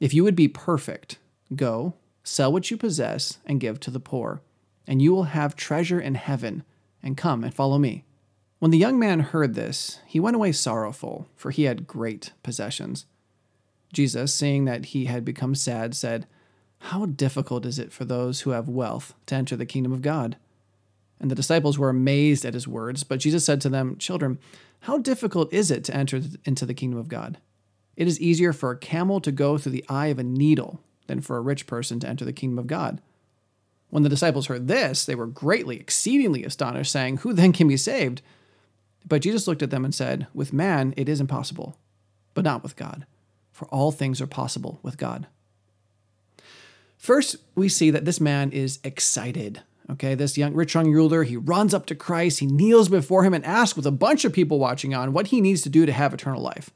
If 0.00 0.12
you 0.12 0.24
would 0.24 0.34
be 0.34 0.48
perfect, 0.48 1.18
go, 1.54 1.94
sell 2.24 2.52
what 2.52 2.70
you 2.70 2.76
possess, 2.76 3.38
and 3.46 3.60
give 3.60 3.78
to 3.80 3.90
the 3.90 4.00
poor, 4.00 4.40
and 4.86 5.00
you 5.00 5.12
will 5.12 5.24
have 5.24 5.54
treasure 5.54 6.00
in 6.00 6.16
heaven, 6.16 6.64
and 7.02 7.16
come 7.16 7.44
and 7.44 7.54
follow 7.54 7.78
me. 7.78 8.04
When 8.58 8.70
the 8.70 8.78
young 8.78 8.98
man 8.98 9.20
heard 9.20 9.54
this, 9.54 10.00
he 10.06 10.20
went 10.20 10.36
away 10.36 10.52
sorrowful, 10.52 11.28
for 11.36 11.50
he 11.50 11.64
had 11.64 11.86
great 11.86 12.32
possessions. 12.42 13.06
Jesus, 13.92 14.32
seeing 14.32 14.64
that 14.64 14.86
he 14.86 15.04
had 15.04 15.24
become 15.24 15.54
sad, 15.54 15.94
said, 15.94 16.26
How 16.78 17.06
difficult 17.06 17.66
is 17.66 17.78
it 17.78 17.92
for 17.92 18.04
those 18.04 18.40
who 18.40 18.50
have 18.50 18.68
wealth 18.68 19.14
to 19.26 19.34
enter 19.34 19.56
the 19.56 19.66
kingdom 19.66 19.92
of 19.92 20.02
God? 20.02 20.36
And 21.20 21.30
the 21.30 21.36
disciples 21.36 21.78
were 21.78 21.90
amazed 21.90 22.44
at 22.44 22.54
his 22.54 22.66
words, 22.66 23.04
but 23.04 23.20
Jesus 23.20 23.44
said 23.44 23.60
to 23.60 23.68
them, 23.68 23.96
Children, 23.98 24.38
how 24.80 24.98
difficult 24.98 25.52
is 25.52 25.70
it 25.70 25.84
to 25.84 25.94
enter 25.94 26.20
into 26.44 26.66
the 26.66 26.74
kingdom 26.74 26.98
of 26.98 27.08
God? 27.08 27.38
It 27.96 28.08
is 28.08 28.20
easier 28.20 28.52
for 28.52 28.70
a 28.70 28.78
camel 28.78 29.20
to 29.20 29.30
go 29.30 29.58
through 29.58 29.72
the 29.72 29.84
eye 29.88 30.08
of 30.08 30.18
a 30.18 30.24
needle 30.24 30.80
than 31.06 31.20
for 31.20 31.36
a 31.36 31.42
rich 31.42 31.66
person 31.66 32.00
to 32.00 32.08
enter 32.08 32.24
the 32.24 32.32
kingdom 32.32 32.58
of 32.58 32.66
God. 32.66 33.00
When 33.90 34.02
the 34.02 34.08
disciples 34.08 34.46
heard 34.46 34.68
this, 34.68 35.04
they 35.04 35.14
were 35.14 35.26
greatly, 35.26 35.76
exceedingly 35.76 36.44
astonished, 36.44 36.90
saying, 36.90 37.18
Who 37.18 37.32
then 37.32 37.52
can 37.52 37.68
be 37.68 37.76
saved? 37.76 38.22
But 39.06 39.22
Jesus 39.22 39.46
looked 39.46 39.62
at 39.62 39.70
them 39.70 39.84
and 39.84 39.94
said, 39.94 40.26
With 40.32 40.52
man 40.52 40.94
it 40.96 41.08
is 41.08 41.20
impossible, 41.20 41.76
but 42.34 42.44
not 42.44 42.62
with 42.62 42.74
God, 42.74 43.06
for 43.52 43.68
all 43.68 43.92
things 43.92 44.20
are 44.20 44.26
possible 44.26 44.80
with 44.82 44.98
God. 44.98 45.26
First, 46.98 47.36
we 47.54 47.68
see 47.68 47.90
that 47.90 48.04
this 48.04 48.20
man 48.20 48.50
is 48.50 48.80
excited 48.82 49.62
Okay, 49.90 50.14
this 50.14 50.38
young 50.38 50.54
rich 50.54 50.74
young 50.74 50.90
ruler, 50.90 51.24
he 51.24 51.36
runs 51.36 51.74
up 51.74 51.86
to 51.86 51.94
Christ, 51.94 52.38
he 52.38 52.46
kneels 52.46 52.88
before 52.88 53.24
him 53.24 53.34
and 53.34 53.44
asks 53.44 53.76
with 53.76 53.86
a 53.86 53.90
bunch 53.90 54.24
of 54.24 54.32
people 54.32 54.58
watching 54.58 54.94
on 54.94 55.12
what 55.12 55.28
he 55.28 55.40
needs 55.40 55.62
to 55.62 55.68
do 55.68 55.84
to 55.84 55.92
have 55.92 56.14
eternal 56.14 56.40
life. 56.40 56.70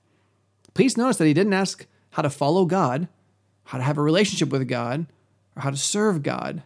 Please 0.75 0.97
notice 0.97 1.17
that 1.19 1.27
he 1.27 1.35
didn't 1.35 1.53
ask 1.53 1.87
how 2.11 2.23
to 2.23 2.31
follow 2.31 2.65
God, 2.65 3.09
how 3.65 3.79
to 3.79 3.85
have 3.85 3.97
a 3.97 4.03
relationship 4.03 4.51
with 4.51 4.69
God, 4.69 5.07
or 5.55 5.63
how 5.63 5.71
to 5.71 5.77
serve 5.77 6.23
God. 6.23 6.63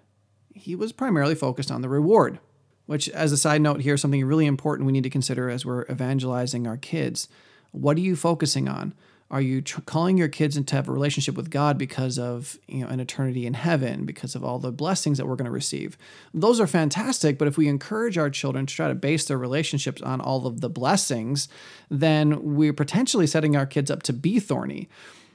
He 0.54 0.74
was 0.74 0.92
primarily 0.92 1.34
focused 1.34 1.70
on 1.70 1.82
the 1.82 1.88
reward, 1.88 2.40
which, 2.86 3.08
as 3.10 3.32
a 3.32 3.36
side 3.36 3.60
note 3.60 3.82
here, 3.82 3.96
something 3.96 4.24
really 4.24 4.46
important 4.46 4.86
we 4.86 4.92
need 4.92 5.04
to 5.04 5.10
consider 5.10 5.50
as 5.50 5.64
we're 5.64 5.84
evangelizing 5.84 6.66
our 6.66 6.76
kids. 6.76 7.28
What 7.70 7.96
are 7.96 8.00
you 8.00 8.16
focusing 8.16 8.66
on? 8.68 8.94
Are 9.30 9.40
you 9.40 9.62
tr- 9.62 9.80
calling 9.82 10.16
your 10.16 10.28
kids 10.28 10.56
into 10.56 10.74
have 10.74 10.88
a 10.88 10.92
relationship 10.92 11.36
with 11.36 11.50
God 11.50 11.78
because 11.78 12.18
of 12.18 12.58
you 12.66 12.80
know 12.80 12.88
an 12.88 12.98
eternity 12.98 13.46
in 13.46 13.54
heaven, 13.54 14.04
because 14.04 14.34
of 14.34 14.44
all 14.44 14.58
the 14.58 14.72
blessings 14.72 15.18
that 15.18 15.26
we're 15.26 15.36
going 15.36 15.44
to 15.44 15.52
receive? 15.52 15.96
Those 16.34 16.58
are 16.60 16.66
fantastic, 16.66 17.38
but 17.38 17.46
if 17.46 17.56
we 17.56 17.68
encourage 17.68 18.18
our 18.18 18.30
children 18.30 18.66
to 18.66 18.74
try 18.74 18.88
to 18.88 18.94
base 18.94 19.26
their 19.26 19.38
relationships 19.38 20.02
on 20.02 20.20
all 20.20 20.46
of 20.46 20.60
the 20.60 20.68
blessings, 20.68 21.48
then 21.88 22.54
we're 22.56 22.72
potentially 22.72 23.26
setting 23.26 23.54
our 23.54 23.66
kids 23.66 23.90
up 23.90 24.02
to 24.04 24.12
be 24.12 24.40
thorny 24.40 24.88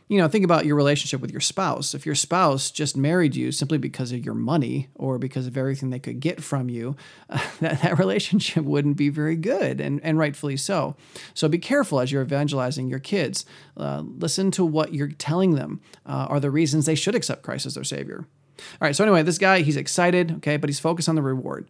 you 0.08 0.20
know, 0.20 0.28
think 0.28 0.46
about 0.46 0.66
your 0.66 0.76
relationship 0.76 1.20
with 1.20 1.32
your 1.32 1.42
spouse. 1.42 1.96
If 1.96 2.06
your 2.06 2.14
spouse 2.14 2.70
just 2.70 2.96
married 2.96 3.36
you 3.36 3.52
simply 3.52 3.80
because 3.80 4.12
of 4.12 4.24
your 4.24 4.36
money 4.36 4.90
or 4.94 5.18
because 5.18 5.48
of 5.48 5.58
everything 5.58 5.90
they 5.90 6.00
could 6.00 6.20
get 6.20 6.44
from 6.44 6.70
you, 6.70 6.96
uh, 7.30 7.40
that, 7.60 7.82
that 7.82 7.98
relationship 7.98 8.64
wouldn't 8.64 8.98
be 8.98 9.10
very 9.10 9.36
good, 9.36 9.82
and, 9.82 10.00
and 10.04 10.20
rightfully 10.20 10.58
so. 10.58 10.96
So 11.34 11.48
be 11.48 11.58
careful 11.58 12.00
as 12.00 12.12
you're 12.12 12.22
evangelizing 12.22 12.88
your 12.88 13.00
kids. 13.00 13.46
Uh, 13.76 14.04
listen 14.06 14.52
to 14.52 14.66
what 14.66 14.94
you're 14.94 15.08
telling 15.08 15.56
them 15.56 15.82
uh, 16.06 16.28
are 16.30 16.40
the 16.40 16.52
reasons 16.52 16.86
they 16.86 16.96
should 16.96 17.16
accept 17.16 17.42
Christ 17.42 17.66
as 17.66 17.74
their 17.74 17.84
Savior. 17.84 18.28
All 18.58 18.88
right, 18.88 18.96
so 18.96 19.04
anyway, 19.04 19.24
this 19.24 19.38
guy, 19.38 19.62
he's 19.62 19.76
excited, 19.76 20.32
okay, 20.38 20.58
but 20.58 20.70
he's 20.70 20.80
focused 20.80 21.10
on 21.10 21.16
the 21.16 21.22
reward. 21.22 21.68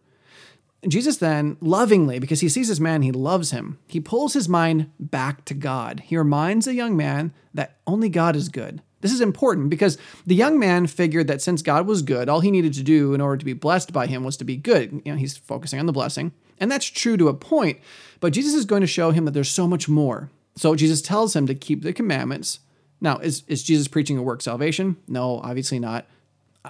Jesus 0.88 1.18
then, 1.18 1.58
lovingly, 1.62 2.20
because 2.20 2.42
he 2.42 2.50
sees 2.50 2.68
this 2.68 2.80
man, 2.80 3.02
he 3.02 3.12
loves 3.12 3.52
him, 3.52 3.80
he 3.88 4.00
pulls 4.00 4.34
his 4.34 4.48
mind 4.48 4.92
back 5.00 5.46
to 5.46 5.54
God. 5.54 6.02
He 6.06 6.18
reminds 6.18 6.66
the 6.66 6.74
young 6.74 6.96
man 6.96 7.34
that 7.54 7.78
only 7.88 8.10
God 8.10 8.36
is 8.36 8.50
good. 8.50 8.82
This 9.02 9.12
is 9.12 9.22
important 9.22 9.70
because 9.70 9.98
the 10.26 10.36
young 10.36 10.58
man 10.58 10.88
figured 10.88 11.28
that 11.28 11.42
since 11.42 11.62
God 11.62 11.86
was 11.86 12.02
good, 12.02 12.30
all 12.30 12.40
he 12.40 12.52
needed 12.52 12.74
to 12.74 12.84
do 12.84 13.14
in 13.14 13.22
order 13.22 13.38
to 13.38 13.46
be 13.46 13.54
blessed 13.54 13.94
by 13.94 14.08
him 14.08 14.24
was 14.24 14.38
to 14.38 14.44
be 14.44 14.58
good. 14.58 15.02
You 15.06 15.12
know, 15.12 15.18
he's 15.18 15.38
focusing 15.38 15.80
on 15.80 15.86
the 15.86 15.92
blessing. 15.92 16.32
And 16.60 16.72
that's 16.72 16.86
true 16.86 17.18
to 17.18 17.28
a 17.28 17.34
point, 17.34 17.80
but 18.20 18.34
Jesus 18.34 18.54
is 18.54 18.66
going 18.66 18.82
to 18.82 18.88
show 18.88 19.12
him 19.12 19.26
that 19.26 19.32
there's 19.32 19.52
so 19.52 19.68
much 19.68 19.90
more. 19.90 20.32
So 20.56 20.76
Jesus 20.76 21.02
tells 21.02 21.36
him 21.36 21.48
to 21.48 21.54
keep 21.54 21.84
the 21.84 21.94
commandments. 21.94 22.60
Now, 23.02 23.18
is, 23.18 23.44
is 23.48 23.62
Jesus 23.62 23.88
preaching 23.88 24.18
a 24.18 24.24
work 24.24 24.42
salvation? 24.42 24.98
No, 25.08 25.40
obviously 25.40 25.80
not 25.80 26.06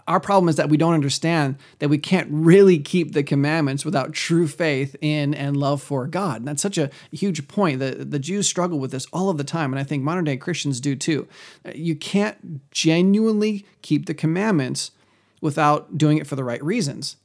our 0.07 0.19
problem 0.19 0.49
is 0.49 0.55
that 0.55 0.69
we 0.69 0.77
don't 0.77 0.93
understand 0.93 1.57
that 1.79 1.89
we 1.89 1.97
can't 1.97 2.27
really 2.31 2.79
keep 2.79 3.13
the 3.13 3.23
commandments 3.23 3.85
without 3.85 4.13
true 4.13 4.47
faith 4.47 4.95
in 5.01 5.33
and 5.33 5.57
love 5.57 5.81
for 5.81 6.07
God. 6.07 6.37
And 6.37 6.47
that's 6.47 6.61
such 6.61 6.77
a 6.77 6.89
huge 7.11 7.47
point. 7.47 7.79
The, 7.79 8.05
the 8.05 8.19
Jews 8.19 8.47
struggle 8.47 8.79
with 8.79 8.91
this 8.91 9.07
all 9.13 9.29
of 9.29 9.37
the 9.37 9.43
time, 9.43 9.71
and 9.71 9.79
I 9.79 9.83
think 9.83 10.03
modern 10.03 10.25
day 10.25 10.37
Christians 10.37 10.79
do 10.79 10.95
too. 10.95 11.27
Uh, 11.65 11.71
you 11.75 11.95
can't 11.95 12.69
genuinely 12.71 13.65
keep 13.81 14.05
the 14.05 14.13
commandments 14.13 14.91
without 15.41 15.97
doing 15.97 16.17
it 16.17 16.27
for 16.27 16.35
the 16.35 16.43
right 16.43 16.63
reasons. 16.63 17.17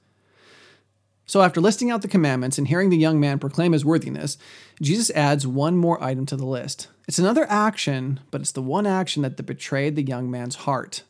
So, 1.26 1.42
after 1.42 1.60
listing 1.60 1.92
out 1.92 2.02
the 2.02 2.08
commandments 2.08 2.58
and 2.58 2.66
hearing 2.66 2.90
the 2.90 2.96
young 2.96 3.20
man 3.20 3.38
proclaim 3.38 3.70
his 3.70 3.84
worthiness, 3.84 4.36
Jesus 4.82 5.10
adds 5.12 5.46
one 5.46 5.76
more 5.76 6.02
item 6.02 6.26
to 6.26 6.36
the 6.36 6.44
list. 6.44 6.88
It's 7.06 7.20
another 7.20 7.46
action, 7.48 8.18
but 8.32 8.40
it's 8.40 8.50
the 8.50 8.62
one 8.62 8.84
action 8.84 9.22
that 9.22 9.40
betrayed 9.46 9.94
the 9.94 10.02
young 10.02 10.28
man's 10.28 10.56
heart. 10.56 11.04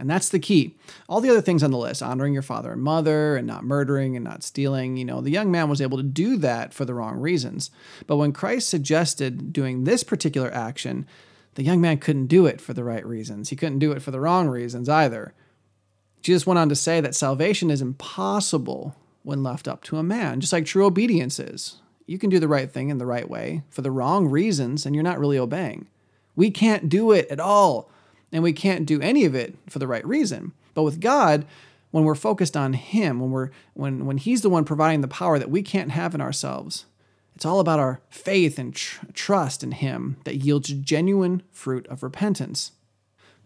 And 0.00 0.08
that's 0.08 0.30
the 0.30 0.38
key. 0.38 0.76
All 1.10 1.20
the 1.20 1.28
other 1.28 1.42
things 1.42 1.62
on 1.62 1.70
the 1.70 1.76
list, 1.76 2.02
honoring 2.02 2.32
your 2.32 2.40
father 2.40 2.72
and 2.72 2.82
mother 2.82 3.36
and 3.36 3.46
not 3.46 3.64
murdering 3.64 4.16
and 4.16 4.24
not 4.24 4.42
stealing, 4.42 4.96
you 4.96 5.04
know, 5.04 5.20
the 5.20 5.30
young 5.30 5.50
man 5.50 5.68
was 5.68 5.82
able 5.82 5.98
to 5.98 6.02
do 6.02 6.38
that 6.38 6.72
for 6.72 6.86
the 6.86 6.94
wrong 6.94 7.18
reasons. 7.18 7.70
But 8.06 8.16
when 8.16 8.32
Christ 8.32 8.70
suggested 8.70 9.52
doing 9.52 9.84
this 9.84 10.02
particular 10.02 10.50
action, 10.54 11.06
the 11.54 11.62
young 11.62 11.82
man 11.82 11.98
couldn't 11.98 12.28
do 12.28 12.46
it 12.46 12.62
for 12.62 12.72
the 12.72 12.82
right 12.82 13.04
reasons. 13.04 13.50
He 13.50 13.56
couldn't 13.56 13.78
do 13.78 13.92
it 13.92 14.00
for 14.00 14.10
the 14.10 14.20
wrong 14.20 14.48
reasons 14.48 14.88
either. 14.88 15.34
Jesus 16.22 16.46
went 16.46 16.58
on 16.58 16.70
to 16.70 16.76
say 16.76 17.02
that 17.02 17.14
salvation 17.14 17.70
is 17.70 17.82
impossible 17.82 18.96
when 19.22 19.42
left 19.42 19.68
up 19.68 19.84
to 19.84 19.98
a 19.98 20.02
man, 20.02 20.40
just 20.40 20.52
like 20.54 20.64
true 20.64 20.86
obedience 20.86 21.38
is. 21.38 21.76
You 22.06 22.18
can 22.18 22.30
do 22.30 22.40
the 22.40 22.48
right 22.48 22.72
thing 22.72 22.88
in 22.88 22.96
the 22.96 23.04
right 23.04 23.28
way 23.28 23.64
for 23.68 23.82
the 23.82 23.90
wrong 23.90 24.28
reasons, 24.28 24.86
and 24.86 24.94
you're 24.94 25.04
not 25.04 25.20
really 25.20 25.38
obeying. 25.38 25.88
We 26.34 26.50
can't 26.50 26.88
do 26.88 27.12
it 27.12 27.28
at 27.28 27.38
all 27.38 27.90
and 28.32 28.42
we 28.42 28.52
can't 28.52 28.86
do 28.86 29.00
any 29.00 29.24
of 29.24 29.34
it 29.34 29.56
for 29.68 29.78
the 29.78 29.86
right 29.86 30.06
reason. 30.06 30.52
But 30.74 30.82
with 30.82 31.00
God, 31.00 31.46
when 31.90 32.04
we're 32.04 32.14
focused 32.14 32.56
on 32.56 32.74
Him, 32.74 33.20
when 33.20 33.30
we're 33.30 33.50
when 33.74 34.06
when 34.06 34.18
He's 34.18 34.42
the 34.42 34.50
one 34.50 34.64
providing 34.64 35.00
the 35.00 35.08
power 35.08 35.38
that 35.38 35.50
we 35.50 35.62
can't 35.62 35.90
have 35.90 36.14
in 36.14 36.20
ourselves, 36.20 36.86
it's 37.34 37.44
all 37.44 37.60
about 37.60 37.80
our 37.80 38.00
faith 38.08 38.58
and 38.58 38.74
tr- 38.74 39.06
trust 39.12 39.62
in 39.62 39.72
Him 39.72 40.16
that 40.24 40.36
yields 40.36 40.68
genuine 40.68 41.42
fruit 41.50 41.86
of 41.88 42.02
repentance. 42.02 42.72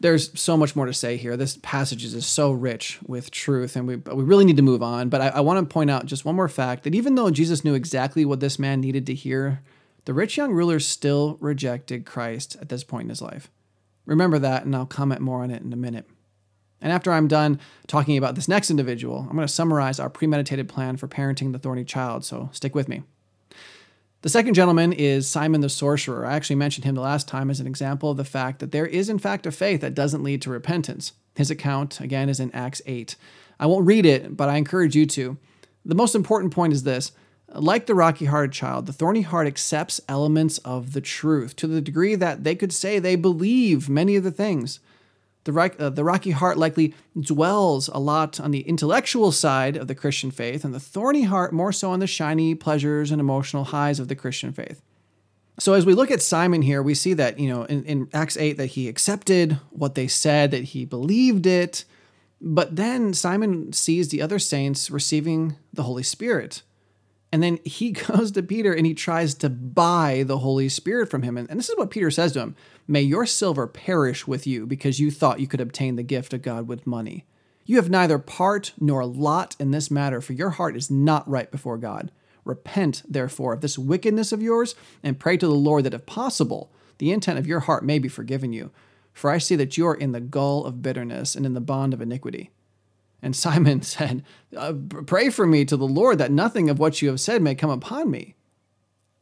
There's 0.01 0.39
so 0.39 0.57
much 0.57 0.75
more 0.75 0.87
to 0.87 0.93
say 0.93 1.17
here. 1.17 1.37
This 1.37 1.57
passage 1.63 2.05
is 2.05 2.27
so 2.27 2.51
rich 2.51 2.99
with 3.07 3.31
truth, 3.31 3.77
and 3.77 3.87
we, 3.87 3.97
we 3.97 4.25
really 4.25 4.45
need 4.45 4.57
to 4.57 4.63
move 4.63 4.83
on. 4.83 5.09
But 5.09 5.21
I, 5.21 5.29
I 5.29 5.41
want 5.41 5.67
to 5.67 5.73
point 5.73 5.91
out 5.91 6.07
just 6.07 6.25
one 6.25 6.35
more 6.35 6.49
fact 6.49 6.83
that 6.83 6.95
even 6.95 7.15
though 7.15 7.31
Jesus 7.31 7.65
knew 7.65 7.75
exactly 7.75 8.25
what 8.25 8.41
this 8.41 8.59
man 8.59 8.81
needed 8.81 9.07
to 9.07 9.15
hear, 9.15 9.63
the 10.05 10.13
rich 10.13 10.37
young 10.37 10.53
ruler 10.53 10.81
still 10.81 11.39
rejected 11.41 12.05
Christ 12.05 12.57
at 12.61 12.69
this 12.69 12.85
point 12.85 13.05
in 13.05 13.09
his 13.11 13.23
life. 13.23 13.49
Remember 14.07 14.39
that, 14.39 14.65
and 14.65 14.75
I'll 14.75 14.87
comment 14.87 15.21
more 15.21 15.43
on 15.43 15.51
it 15.51 15.63
in 15.63 15.73
a 15.73 15.77
minute. 15.77 16.07
And 16.81 16.93
after 16.93 17.13
I'm 17.13 17.29
done 17.29 17.59
talking 17.87 18.19
about 18.19 18.35
this 18.35 18.49
next 18.49 18.71
individual, 18.71 19.21
I'm 19.21 19.37
going 19.37 19.47
to 19.47 19.53
summarize 19.53 19.99
our 19.99 20.11
premeditated 20.11 20.69
plan 20.69 20.97
for 20.97 21.09
parenting 21.09 21.53
the 21.53 21.59
thorny 21.59 21.85
child, 21.85 22.25
so 22.25 22.51
stick 22.53 22.75
with 22.75 22.89
me. 22.89 23.03
The 24.21 24.29
second 24.29 24.55
gentleman 24.55 24.93
is 24.93 25.29
Simon 25.29 25.61
the 25.61 25.69
sorcerer. 25.69 26.27
I 26.27 26.35
actually 26.35 26.57
mentioned 26.57 26.85
him 26.85 26.95
the 26.95 27.01
last 27.01 27.29
time 27.29 27.51
as 27.51 27.61
an 27.61 27.67
example 27.67 28.11
of 28.11 28.17
the 28.17 28.25
fact 28.25 28.59
that 28.61 28.73
there 28.73 28.87
is, 28.87 29.09
in 29.09 29.19
fact, 29.19 29.47
a 29.47 29.53
faith 29.53 29.83
that 29.83 29.95
doesn't 29.95 30.23
lead 30.23 30.41
to 30.43 30.51
repentance. 30.51 31.13
His 31.37 31.51
account, 31.51 32.01
again, 32.01 32.29
is 32.29 32.41
in 32.41 32.51
Acts 32.53 32.81
8. 32.87 33.17
I 33.61 33.67
won't 33.67 33.87
read 33.87 34.07
it, 34.07 34.37
but 34.37 34.49
I 34.49 34.57
encourage 34.57 34.97
you 34.97 35.07
to. 35.07 35.37
The 35.85 35.95
most 35.95 36.15
important 36.15 36.55
point 36.55 36.73
is 36.73 36.85
this 36.85 37.13
like 37.49 37.87
the 37.87 37.95
rocky 37.95 38.25
hearted 38.25 38.53
child, 38.53 38.87
the 38.87 38.93
thorny 38.93 39.23
heart 39.23 39.47
accepts 39.47 40.01
elements 40.09 40.59
of 40.59 40.93
the 40.93 41.01
truth 41.01 41.57
to 41.57 41.67
the 41.67 41.81
degree 41.81 42.15
that 42.15 42.45
they 42.45 42.55
could 42.55 42.73
say 42.73 42.99
they 42.99 43.17
believe 43.17 43.89
many 43.89 44.17
of 44.17 44.25
the 44.25 44.31
things. 44.31 44.81
The, 45.45 45.75
uh, 45.79 45.91
the 45.91 46.05
rocky 46.05 46.31
heart 46.31 46.57
likely 46.57 46.95
dwells 47.19 47.89
a 47.89 47.99
lot 47.99 48.41
on 48.41 48.51
the 48.51 48.63
intellectual 48.63 49.31
side 49.31 49.77
of 49.77 49.89
the 49.89 49.95
Christian 49.95 50.31
faith, 50.31 50.65
and 50.65 50.75
the 50.75 50.81
thorny 50.81 51.25
heart 51.25 51.53
more 51.53 51.73
so 51.73 51.91
on 51.91 52.01
the 52.01 52.07
shiny 52.07 52.55
pleasures 52.55 53.11
and 53.11 53.21
emotional 53.21 53.65
highs 53.65 54.01
of 54.01 54.09
the 54.09 54.17
Christian 54.17 54.53
faith. 54.53 54.81
So 55.59 55.75
as 55.75 55.87
we 55.87 55.95
look 55.95 56.11
at 56.11 56.23
Simon 56.23 56.63
here, 56.63 56.83
we 56.83 56.95
see 56.95 57.13
that, 57.15 57.39
you 57.39 57.49
know, 57.49 57.65
in, 57.65 57.85
in 57.85 58.09
Acts 58.13 58.37
8 58.37 58.57
that 58.57 58.69
he 58.69 58.89
accepted 58.89 59.59
what 59.71 59.95
they 59.95 60.09
said, 60.09 60.51
that 60.51 60.65
he 60.65 60.85
believed 60.85 61.47
it, 61.47 61.85
but 62.41 62.75
then 62.75 63.15
Simon 63.15 63.73
sees 63.73 64.09
the 64.09 64.21
other 64.21 64.39
saints 64.39 64.91
receiving 64.91 65.57
the 65.73 65.85
Holy 65.85 66.03
Spirit. 66.03 66.63
And 67.35 67.43
then 67.43 67.59
he 67.65 67.91
goes 68.07 68.31
to 68.31 68.45
Peter 68.45 68.73
and 68.73 68.87
he 68.87 68.95
tries 68.95 69.35
to 69.35 69.51
buy 69.51 70.23
the 70.25 70.39
Holy 70.39 70.69
Spirit 70.69 71.11
from 71.11 71.23
him. 71.23 71.37
And, 71.37 71.51
and, 71.51 71.59
this 71.59 71.69
is 71.69 71.77
what 71.77 71.91
Peter 71.91 72.09
says 72.09 72.31
to 72.33 72.39
him 72.39 72.55
May 72.87 73.03
your 73.03 73.27
silver 73.27 73.67
perish 73.67 74.25
with 74.25 74.47
you 74.47 74.67
because 74.67 75.01
you 75.01 75.11
thought 75.11 75.41
you 75.41 75.49
could 75.49 75.61
obtain 75.61 75.97
the 75.97 76.05
gift 76.05 76.33
of 76.33 76.43
God 76.43 76.69
with 76.69 76.87
money. 76.87 77.27
You 77.67 77.75
have 77.75 77.91
neither 77.91 78.21
part 78.21 78.73
nor 78.79 79.05
lot 79.05 79.57
in 79.59 79.73
this 79.73 79.91
matter, 79.91 80.21
for 80.21 80.33
your 80.33 80.51
heart 80.51 80.77
is 80.77 80.93
not 80.93 81.29
right 81.29 81.51
before 81.51 81.77
God. 81.77 82.13
Repent, 82.45 83.03
therefore, 83.09 83.55
of 83.55 83.63
this 83.63 83.77
wickedness 83.77 84.31
of 84.31 84.41
yours 84.41 84.77
and 85.03 85.19
pray 85.19 85.37
to 85.37 85.47
the 85.49 85.55
Lord 85.55 85.83
that, 85.87 85.95
if 85.95 86.07
possible, 86.07 86.71
the 86.99 87.11
intent 87.11 87.41
of 87.41 87.49
your 87.49 87.61
heart 87.61 87.85
may 87.85 87.99
be 87.99 88.09
forgiven 88.09 88.53
you. 88.53 88.71
For 89.13 89.29
I 89.29 89.39
see 89.39 89.57
that 89.57 89.77
you 89.77 89.89
are 89.89 89.95
in 89.97 90.13
the 90.13 90.21
gall 90.21 90.65
of 90.65 90.83
bitterness 90.83 91.35
and 91.35 91.45
in 91.45 91.55
the 91.55 91.61
bond 91.61 91.95
of 91.95 92.01
iniquity. 92.01 92.53
And 93.25 93.35
Simon 93.35 93.81
said, 93.83 94.23
uh, 94.57 94.75
Pray 95.07 95.31
for 95.31 95.47
me 95.47 95.65
to 95.65 95.77
the 95.77 95.89
Lord 95.89 96.19
that 96.19 96.31
nothing 96.31 96.71
of 96.71 96.79
what 96.79 97.03
you 97.03 97.09
have 97.09 97.19
said 97.19 97.43
may 97.43 97.57
come 97.57 97.71
upon 97.71 98.11
me. 98.11 98.37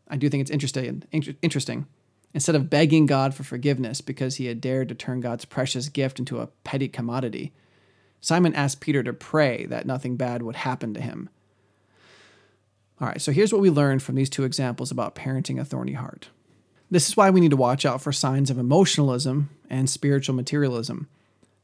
I 0.08 0.16
do 0.16 0.28
think 0.28 0.42
it's 0.42 0.50
interesting. 0.50 1.04
Interesting. 1.40 1.86
Instead 2.34 2.56
of 2.56 2.68
begging 2.68 3.06
God 3.06 3.34
for 3.34 3.44
forgiveness 3.44 4.00
because 4.00 4.36
he 4.36 4.46
had 4.46 4.60
dared 4.60 4.88
to 4.88 4.94
turn 4.94 5.20
God's 5.20 5.44
precious 5.44 5.88
gift 5.88 6.18
into 6.18 6.40
a 6.40 6.48
petty 6.64 6.88
commodity, 6.88 7.52
Simon 8.20 8.54
asked 8.54 8.80
Peter 8.80 9.02
to 9.02 9.12
pray 9.12 9.66
that 9.66 9.86
nothing 9.86 10.16
bad 10.16 10.42
would 10.42 10.56
happen 10.56 10.92
to 10.94 11.00
him. 11.00 11.28
All 13.00 13.08
right, 13.08 13.20
so 13.20 13.32
here's 13.32 13.52
what 13.52 13.62
we 13.62 13.70
learned 13.70 14.02
from 14.02 14.14
these 14.16 14.30
two 14.30 14.44
examples 14.44 14.90
about 14.90 15.14
parenting 15.14 15.60
a 15.60 15.64
thorny 15.64 15.92
heart. 15.92 16.28
This 16.90 17.08
is 17.08 17.16
why 17.16 17.30
we 17.30 17.40
need 17.40 17.50
to 17.50 17.56
watch 17.56 17.86
out 17.86 18.02
for 18.02 18.12
signs 18.12 18.50
of 18.50 18.58
emotionalism 18.58 19.50
and 19.70 19.88
spiritual 19.88 20.34
materialism. 20.34 21.08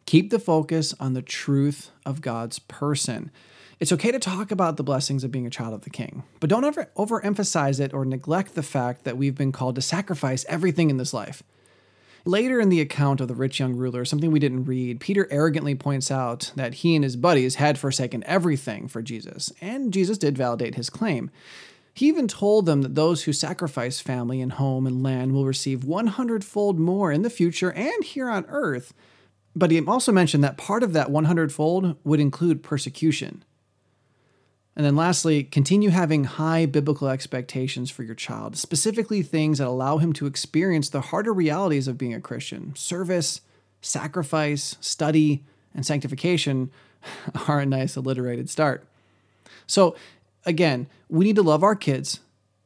Keep 0.09 0.31
the 0.31 0.39
focus 0.39 0.95
on 0.99 1.13
the 1.13 1.21
truth 1.21 1.91
of 2.07 2.23
God's 2.23 2.61
person. 2.61 3.31
It's 3.79 3.93
okay 3.93 4.11
to 4.11 4.19
talk 4.19 4.51
about 4.51 4.79
the 4.79 4.83
blessings 4.83 5.23
of 5.23 5.31
being 5.31 5.47
a 5.47 5.51
child 5.51 5.75
of 5.75 5.83
the 5.83 5.91
king, 5.91 6.23
but 6.41 6.49
don't 6.49 6.65
ever 6.65 6.89
overemphasize 6.97 7.79
it 7.79 7.93
or 7.93 8.07
neglect 8.07 8.55
the 8.55 8.63
fact 8.63 9.05
that 9.05 9.19
we've 9.19 9.35
been 9.35 9.53
called 9.53 9.75
to 9.75 9.83
sacrifice 9.83 10.47
everything 10.49 10.89
in 10.89 10.97
this 10.97 11.13
life. 11.13 11.43
Later 12.25 12.59
in 12.59 12.71
the 12.71 12.81
account 12.81 13.21
of 13.21 13.29
the 13.29 13.35
rich 13.35 13.61
young 13.61 13.75
ruler, 13.75 14.07
something 14.07 14.31
we 14.31 14.39
didn't 14.39 14.65
read, 14.65 14.99
Peter 14.99 15.29
arrogantly 15.31 15.75
points 15.75 16.11
out 16.11 16.53
that 16.57 16.77
he 16.77 16.95
and 16.95 17.05
his 17.05 17.17
buddies 17.17 17.57
had 17.57 17.77
forsaken 17.77 18.25
everything 18.25 18.89
for 18.89 19.03
Jesus, 19.03 19.53
and 19.61 19.93
Jesus 19.93 20.17
did 20.17 20.39
validate 20.39 20.77
his 20.77 20.89
claim. 20.89 21.31
He 21.93 22.09
even 22.09 22.29
told 22.29 22.65
them 22.65 22.81
that 22.81 22.95
those 22.95 23.25
who 23.25 23.35
sacrifice 23.35 24.01
family 24.01 24.41
and 24.41 24.53
home 24.53 24.87
and 24.87 25.03
land 25.03 25.35
will 25.35 25.45
receive 25.45 25.85
100 25.85 26.45
fold 26.47 26.79
more 26.79 27.13
in 27.13 27.21
the 27.21 27.29
future 27.29 27.73
and 27.73 28.03
here 28.03 28.31
on 28.31 28.47
earth. 28.49 28.95
But 29.57 29.71
he 29.71 29.85
also 29.85 30.13
mentioned 30.13 30.45
that 30.45 30.57
part 30.57 30.83
of 30.83 30.93
that 30.93 31.11
100 31.11 31.53
fold 31.53 31.97
would 32.05 32.21
include 32.21 32.63
persecution. 32.63 33.45
And 34.77 34.87
then 34.87 34.95
lastly, 34.95 35.43
continue 35.43 35.91
having 35.91 36.23
high 36.23 36.65
biblical 36.65 37.09
expectations 37.09 37.91
for 37.91 38.05
your 38.05 38.15
child, 38.15 38.57
specifically 38.57 39.23
things 39.23 39.59
that 39.59 39.67
allow 39.67 39.99
him 39.99 40.13
to 40.13 40.27
experience 40.27 40.89
the 40.89 41.01
harder 41.01 41.33
realities 41.33 41.89
of 41.89 41.99
being 41.99 42.15
a 42.15 42.21
Christian. 42.21 42.77
Service, 42.77 43.41
sacrifice, 43.81 44.77
study, 44.81 45.43
and 45.75 45.85
sanctification 45.85 46.71
are 47.49 47.59
a 47.59 47.67
nice 47.67 47.97
alliterated 47.97 48.49
start. 48.49 48.87
So, 49.67 49.97
again, 50.47 50.87
we 51.09 51.25
need 51.25 51.37
to 51.37 51.43
love 51.43 51.65
our 51.65 51.75
kids. 51.75 52.21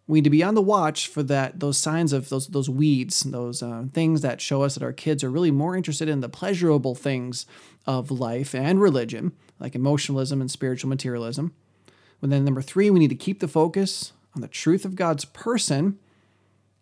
We 0.06 0.18
need 0.18 0.24
to 0.24 0.30
be 0.30 0.42
on 0.42 0.54
the 0.54 0.62
watch 0.62 1.06
for 1.06 1.22
that 1.22 1.60
those 1.60 1.78
signs 1.78 2.12
of 2.12 2.28
those 2.28 2.48
those 2.48 2.68
weeds, 2.68 3.22
those 3.22 3.62
uh, 3.62 3.84
things 3.92 4.20
that 4.22 4.40
show 4.40 4.62
us 4.62 4.74
that 4.74 4.82
our 4.82 4.92
kids 4.92 5.22
are 5.22 5.30
really 5.30 5.50
more 5.50 5.76
interested 5.76 6.08
in 6.08 6.20
the 6.20 6.28
pleasurable 6.28 6.94
things 6.94 7.46
of 7.86 8.10
life 8.10 8.54
and 8.54 8.80
religion, 8.80 9.32
like 9.60 9.74
emotionalism 9.74 10.40
and 10.40 10.50
spiritual 10.50 10.88
materialism. 10.88 11.54
And 12.20 12.30
then 12.30 12.44
number 12.44 12.62
three, 12.62 12.90
we 12.90 13.00
need 13.00 13.08
to 13.08 13.14
keep 13.14 13.40
the 13.40 13.48
focus 13.48 14.12
on 14.34 14.42
the 14.42 14.48
truth 14.48 14.84
of 14.84 14.96
God's 14.96 15.24
person 15.24 15.98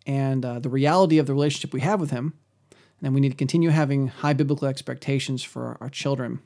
and 0.05 0.45
uh, 0.45 0.59
the 0.59 0.69
reality 0.69 1.17
of 1.17 1.25
the 1.25 1.33
relationship 1.33 1.73
we 1.73 1.81
have 1.81 1.99
with 1.99 2.11
Him. 2.11 2.33
And 3.01 3.15
we 3.15 3.21
need 3.21 3.31
to 3.31 3.37
continue 3.37 3.69
having 3.69 4.07
high 4.07 4.33
biblical 4.33 4.67
expectations 4.67 5.43
for 5.43 5.77
our 5.81 5.89
children. 5.89 6.39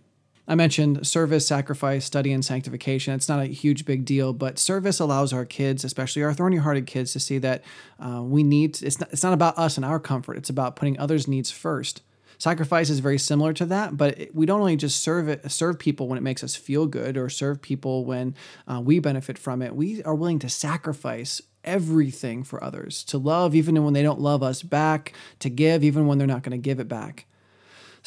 I 0.47 0.55
mentioned 0.55 1.07
service, 1.07 1.47
sacrifice, 1.47 2.05
study, 2.05 2.31
and 2.31 2.45
sanctification. 2.45 3.13
It's 3.13 3.29
not 3.29 3.39
a 3.39 3.45
huge 3.45 3.85
big 3.85 4.05
deal, 4.05 4.31
but 4.31 4.59
service 4.59 4.99
allows 4.99 5.33
our 5.33 5.45
kids, 5.45 5.83
especially 5.83 6.23
our 6.23 6.33
thorny 6.33 6.57
hearted 6.57 6.85
kids, 6.85 7.13
to 7.13 7.19
see 7.19 7.39
that 7.39 7.63
uh, 7.99 8.21
we 8.21 8.43
need, 8.43 8.81
it's 8.83 8.99
not, 8.99 9.11
it's 9.11 9.23
not 9.23 9.33
about 9.33 9.57
us 9.57 9.77
and 9.77 9.85
our 9.85 9.99
comfort, 9.99 10.37
it's 10.37 10.49
about 10.49 10.75
putting 10.75 10.99
others' 10.99 11.27
needs 11.27 11.49
first. 11.49 12.01
Sacrifice 12.37 12.89
is 12.89 12.99
very 12.99 13.17
similar 13.17 13.53
to 13.53 13.65
that, 13.65 13.95
but 13.97 14.27
we 14.33 14.45
don't 14.45 14.59
only 14.59 14.75
just 14.75 15.01
serve 15.01 15.29
it, 15.29 15.49
serve 15.49 15.79
people 15.79 16.07
when 16.07 16.17
it 16.17 16.21
makes 16.21 16.43
us 16.43 16.55
feel 16.55 16.85
good, 16.85 17.17
or 17.17 17.29
serve 17.29 17.61
people 17.61 18.05
when 18.05 18.35
uh, 18.67 18.81
we 18.81 18.99
benefit 18.99 19.37
from 19.37 19.61
it. 19.61 19.75
We 19.75 20.03
are 20.03 20.13
willing 20.13 20.39
to 20.39 20.49
sacrifice 20.49 21.41
everything 21.63 22.43
for 22.43 22.63
others, 22.63 23.03
to 23.05 23.17
love 23.17 23.55
even 23.55 23.83
when 23.83 23.93
they 23.93 24.03
don't 24.03 24.19
love 24.19 24.43
us 24.43 24.61
back, 24.61 25.13
to 25.39 25.49
give 25.49 25.83
even 25.83 26.07
when 26.07 26.17
they're 26.17 26.27
not 26.27 26.43
going 26.43 26.51
to 26.51 26.57
give 26.57 26.79
it 26.79 26.87
back. 26.87 27.25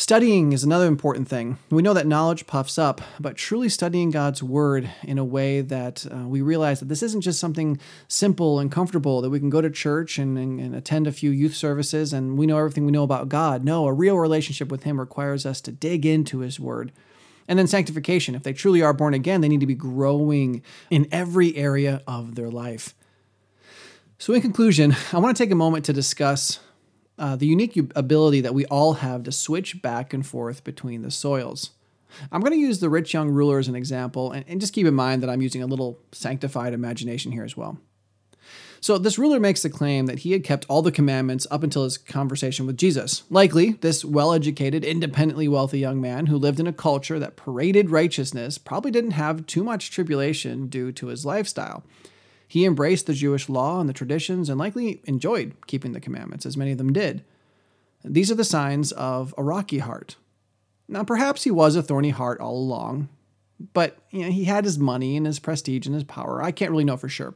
Studying 0.01 0.53
is 0.53 0.63
another 0.63 0.87
important 0.87 1.27
thing. 1.27 1.59
We 1.71 1.83
know 1.83 1.93
that 1.93 2.07
knowledge 2.07 2.47
puffs 2.47 2.79
up, 2.79 3.01
but 3.19 3.37
truly 3.37 3.69
studying 3.69 4.13
God's 4.13 4.45
Word 4.45 4.89
in 5.03 5.19
a 5.19 5.25
way 5.25 5.61
that 5.61 6.07
uh, 6.07 6.19
we 6.19 6.41
realize 6.41 6.79
that 6.79 6.89
this 6.89 7.03
isn't 7.03 7.23
just 7.23 7.41
something 7.41 7.81
simple 8.07 8.61
and 8.61 8.71
comfortable 8.71 9.21
that 9.21 9.31
we 9.31 9.41
can 9.41 9.51
go 9.51 9.61
to 9.61 9.69
church 9.69 10.17
and, 10.17 10.39
and, 10.39 10.61
and 10.61 10.77
attend 10.77 11.09
a 11.09 11.13
few 11.13 11.33
youth 11.33 11.57
services 11.57 12.13
and 12.13 12.39
we 12.39 12.47
know 12.47 12.59
everything 12.59 12.87
we 12.87 12.93
know 12.93 13.03
about 13.03 13.29
God. 13.29 13.65
No, 13.65 13.89
a 13.89 13.93
real 13.93 14.17
relationship 14.17 14.71
with 14.71 14.85
Him 14.85 15.01
requires 15.01 15.45
us 15.45 15.61
to 15.63 15.73
dig 15.73 16.07
into 16.07 16.39
His 16.39 16.61
Word. 16.61 16.93
And 17.49 17.59
then 17.59 17.67
sanctification. 17.67 18.37
If 18.37 18.45
they 18.45 18.53
truly 18.53 18.83
are 18.83 18.93
born 18.93 19.15
again, 19.15 19.41
they 19.41 19.49
need 19.49 19.59
to 19.61 19.67
be 19.67 19.75
growing 19.75 20.63
in 20.91 21.09
every 21.11 21.57
area 21.57 22.05
of 22.07 22.37
their 22.37 22.51
life. 22.51 22.95
So, 24.17 24.33
in 24.33 24.43
conclusion, 24.43 24.95
I 25.13 25.19
want 25.19 25.37
to 25.37 25.43
take 25.43 25.51
a 25.51 25.57
moment 25.57 25.85
to 25.87 25.93
discuss 25.93 26.61
uh, 27.19 27.37
the 27.37 27.47
unique 27.47 27.77
ability 27.97 28.41
that 28.41 28.55
we 28.55 28.65
all 28.67 28.95
have 28.95 29.25
to 29.25 29.33
switch 29.33 29.83
back 29.83 30.13
and 30.13 30.27
forth 30.27 30.65
between 30.65 31.03
the 31.03 31.11
soils. 31.11 31.71
I'm 32.33 32.41
going 32.41 32.53
to 32.53 32.59
use 32.59 32.81
the 32.81 32.89
rich 32.89 33.13
young 33.13 33.31
ruler 33.31 33.59
as 33.59 33.69
an 33.69 33.75
example, 33.75 34.33
and, 34.33 34.45
and 34.49 34.61
just 34.61 34.73
keep 34.73 34.87
in 34.87 34.95
mind 34.95 35.23
that 35.23 35.31
I'm 35.31 35.43
using 35.43 35.63
a 35.63 35.67
little 35.67 35.99
sanctified 36.13 36.73
imagination 36.73 37.33
here 37.33 37.45
as 37.45 37.57
well. 37.57 37.79
So, 38.81 38.97
this 38.97 39.19
ruler 39.19 39.41
makes 39.41 39.63
the 39.63 39.71
claim 39.71 40.07
that 40.07 40.21
he 40.21 40.33
had 40.33 40.45
kept 40.45 40.65
all 40.69 40.83
the 40.83 40.93
commandments 40.93 41.47
up 41.51 41.65
until 41.65 41.83
his 41.85 41.99
conversation 41.99 42.65
with 42.65 42.77
Jesus. 42.77 43.25
Likely, 43.29 43.73
this 43.73 44.05
well 44.05 44.33
educated, 44.33 44.85
independently 44.85 45.49
wealthy 45.49 45.81
young 45.81 46.01
man 46.01 46.27
who 46.27 46.37
lived 46.37 46.61
in 46.61 46.67
a 46.67 46.73
culture 46.73 47.19
that 47.19 47.37
paraded 47.37 47.91
righteousness 47.91 48.57
probably 48.57 48.93
didn't 48.93 49.13
have 49.13 49.47
too 49.47 49.65
much 49.65 49.91
tribulation 49.91 50.69
due 50.69 50.93
to 50.93 51.09
his 51.09 51.27
lifestyle. 51.27 51.83
He 52.49 52.65
embraced 52.65 53.07
the 53.07 53.13
Jewish 53.13 53.49
law 53.49 53.79
and 53.79 53.89
the 53.89 53.93
traditions 53.95 54.49
and 54.49 54.59
likely 54.59 55.03
enjoyed 55.05 55.55
keeping 55.67 55.93
the 55.93 56.01
commandments, 56.01 56.47
as 56.47 56.57
many 56.57 56.73
of 56.73 56.79
them 56.79 56.93
did. 56.93 57.23
These 58.03 58.31
are 58.31 58.37
the 58.37 58.45
signs 58.45 58.91
of 58.93 59.35
a 59.37 59.43
rocky 59.43 59.79
heart. 59.79 60.17
Now, 60.89 61.05
perhaps 61.05 61.45
he 61.45 61.51
was 61.51 61.77
a 61.77 61.83
thorny 61.83 62.09
heart 62.11 62.41
all 62.41 62.57
along, 62.57 63.11
but 63.75 63.99
you 64.11 64.25
know, 64.25 64.31
he 64.31 64.45
had 64.45 64.65
his 64.65 64.79
money 64.79 65.17
and 65.17 65.27
his 65.27 65.39
prestige 65.39 65.85
and 65.85 65.95
his 65.95 66.05
power. 66.05 66.43
I 66.43 66.51
can't 66.51 66.71
really 66.71 66.85
know 66.85 66.97
for 66.97 67.11
sure. 67.11 67.35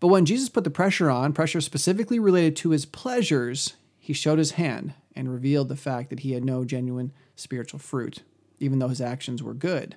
But 0.00 0.08
when 0.08 0.24
Jesus 0.24 0.48
put 0.48 0.64
the 0.64 0.70
pressure 0.70 1.10
on, 1.10 1.34
pressure 1.34 1.60
specifically 1.60 2.18
related 2.18 2.56
to 2.56 2.70
his 2.70 2.86
pleasures, 2.86 3.74
he 3.98 4.14
showed 4.14 4.38
his 4.38 4.52
hand 4.52 4.94
and 5.14 5.30
revealed 5.30 5.68
the 5.68 5.76
fact 5.76 6.08
that 6.10 6.20
he 6.20 6.32
had 6.32 6.44
no 6.44 6.64
genuine 6.64 7.12
spiritual 7.36 7.78
fruit, 7.78 8.22
even 8.58 8.78
though 8.78 8.88
his 8.88 9.00
actions 9.00 9.42
were 9.42 9.54
good. 9.54 9.96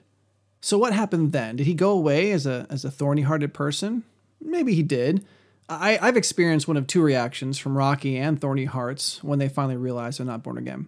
So 0.62 0.78
what 0.78 0.94
happened 0.94 1.32
then? 1.32 1.56
Did 1.56 1.68
he 1.68 1.74
go 1.74 1.92
away 1.92 2.32
as 2.32 2.46
a 2.46 2.68
as 2.70 2.84
a 2.84 2.92
thorny 2.92 3.22
hearted 3.22 3.54
person? 3.54 4.04
Maybe 4.42 4.74
he 4.74 4.84
did. 4.84 5.26
I, 5.68 5.98
I've 6.02 6.18
experienced 6.18 6.68
one 6.68 6.78
of 6.78 6.88
two 6.88 7.02
reactions 7.02 7.58
from 7.58 7.78
rocky 7.78 8.18
and 8.18 8.40
thorny 8.40 8.66
hearts 8.66 9.24
when 9.24 9.40
they 9.40 9.50
finally 9.50 9.78
realize 9.78 10.18
they're 10.18 10.26
not 10.26 10.44
born 10.44 10.58
again. 10.58 10.88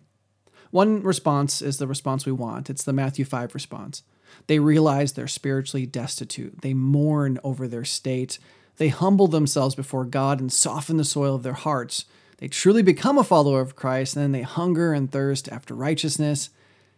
One 0.72 1.02
response 1.02 1.62
is 1.62 1.78
the 1.78 1.88
response 1.88 2.26
we 2.26 2.32
want. 2.32 2.70
It's 2.70 2.84
the 2.84 2.94
Matthew 2.94 3.26
5 3.26 3.54
response. 3.54 4.04
They 4.48 4.60
realize 4.60 5.14
they're 5.14 5.28
spiritually 5.28 5.86
destitute. 5.86 6.62
They 6.62 6.74
mourn 6.74 7.40
over 7.44 7.68
their 7.68 7.86
state. 7.86 8.38
They 8.78 8.90
humble 8.90 9.28
themselves 9.28 9.76
before 9.76 10.06
God 10.06 10.40
and 10.40 10.52
soften 10.52 10.98
the 10.98 11.04
soil 11.04 11.36
of 11.36 11.44
their 11.44 11.54
hearts. 11.54 12.06
They 12.38 12.48
truly 12.48 12.84
become 12.84 13.18
a 13.18 13.24
follower 13.24 13.62
of 13.62 13.76
Christ, 13.76 14.16
and 14.16 14.24
then 14.24 14.32
they 14.32 14.44
hunger 14.44 14.94
and 14.94 15.12
thirst 15.12 15.50
after 15.50 15.74
righteousness. 15.74 16.50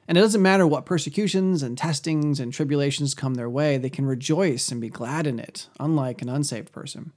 And 0.10 0.17
it 0.17 0.22
doesn't 0.22 0.41
matter 0.41 0.65
what 0.65 0.88
persecutions 0.88 1.62
and 1.62 1.78
testings 1.78 2.39
and 2.39 2.52
tribulations 2.52 3.13
come 3.13 3.36
their 3.36 3.48
way, 3.48 3.78
they 3.78 3.91
can 3.91 4.08
rejoice 4.08 4.72
and 4.72 4.82
be 4.82 4.89
glad 4.89 5.28
in 5.28 5.38
it, 5.38 5.67
unlike 5.80 6.24
an 6.24 6.30
unsaved 6.30 6.72
person. 6.72 7.13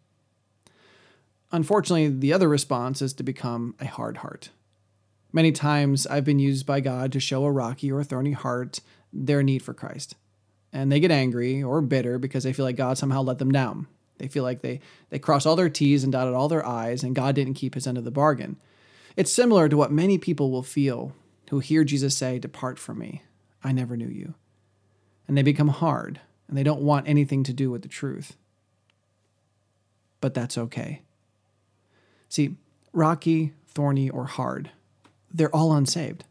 Unfortunately, 1.50 2.08
the 2.08 2.34
other 2.34 2.50
response 2.50 3.00
is 3.00 3.14
to 3.14 3.22
become 3.22 3.74
a 3.80 3.86
hard 3.86 4.18
heart. 4.18 4.50
Many 5.32 5.52
times 5.52 6.06
I've 6.06 6.26
been 6.26 6.38
used 6.38 6.66
by 6.66 6.80
God 6.80 7.12
to 7.12 7.20
show 7.20 7.46
a 7.46 7.50
rocky 7.50 7.90
or 7.90 8.00
a 8.00 8.04
thorny 8.04 8.32
heart 8.32 8.82
their 9.10 9.42
need 9.42 9.62
for 9.62 9.72
Christ. 9.72 10.14
And 10.70 10.92
they 10.92 11.00
get 11.00 11.10
angry 11.10 11.62
or 11.62 11.80
bitter 11.80 12.18
because 12.18 12.44
they 12.44 12.52
feel 12.52 12.66
like 12.66 12.76
God 12.76 12.98
somehow 12.98 13.22
let 13.22 13.38
them 13.38 13.52
down. 13.52 13.86
They 14.18 14.28
feel 14.28 14.44
like 14.44 14.60
they, 14.60 14.80
they 15.08 15.18
crossed 15.18 15.46
all 15.46 15.56
their 15.56 15.70
T's 15.70 16.04
and 16.04 16.12
dotted 16.12 16.34
all 16.34 16.48
their 16.48 16.66
I's, 16.66 17.02
and 17.02 17.14
God 17.14 17.34
didn't 17.36 17.54
keep 17.54 17.72
his 17.72 17.86
end 17.86 17.96
of 17.96 18.04
the 18.04 18.10
bargain. 18.10 18.58
It's 19.16 19.32
similar 19.32 19.70
to 19.70 19.78
what 19.78 19.90
many 19.90 20.18
people 20.18 20.50
will 20.50 20.62
feel 20.62 21.14
who 21.52 21.58
hear 21.58 21.84
Jesus 21.84 22.16
say, 22.16 22.38
Depart 22.38 22.78
from 22.78 22.98
me, 22.98 23.22
I 23.62 23.72
never 23.72 23.94
knew 23.94 24.08
you. 24.08 24.32
And 25.28 25.36
they 25.36 25.42
become 25.42 25.68
hard, 25.68 26.18
and 26.48 26.56
they 26.56 26.62
don't 26.62 26.80
want 26.80 27.06
anything 27.06 27.44
to 27.44 27.52
do 27.52 27.70
with 27.70 27.82
the 27.82 27.88
truth. 27.88 28.38
But 30.22 30.32
that's 30.32 30.56
okay. 30.56 31.02
See, 32.30 32.56
rocky, 32.94 33.52
thorny, 33.68 34.08
or 34.08 34.24
hard, 34.24 34.70
they're 35.30 35.54
all 35.54 35.74
unsaved. 35.74 36.24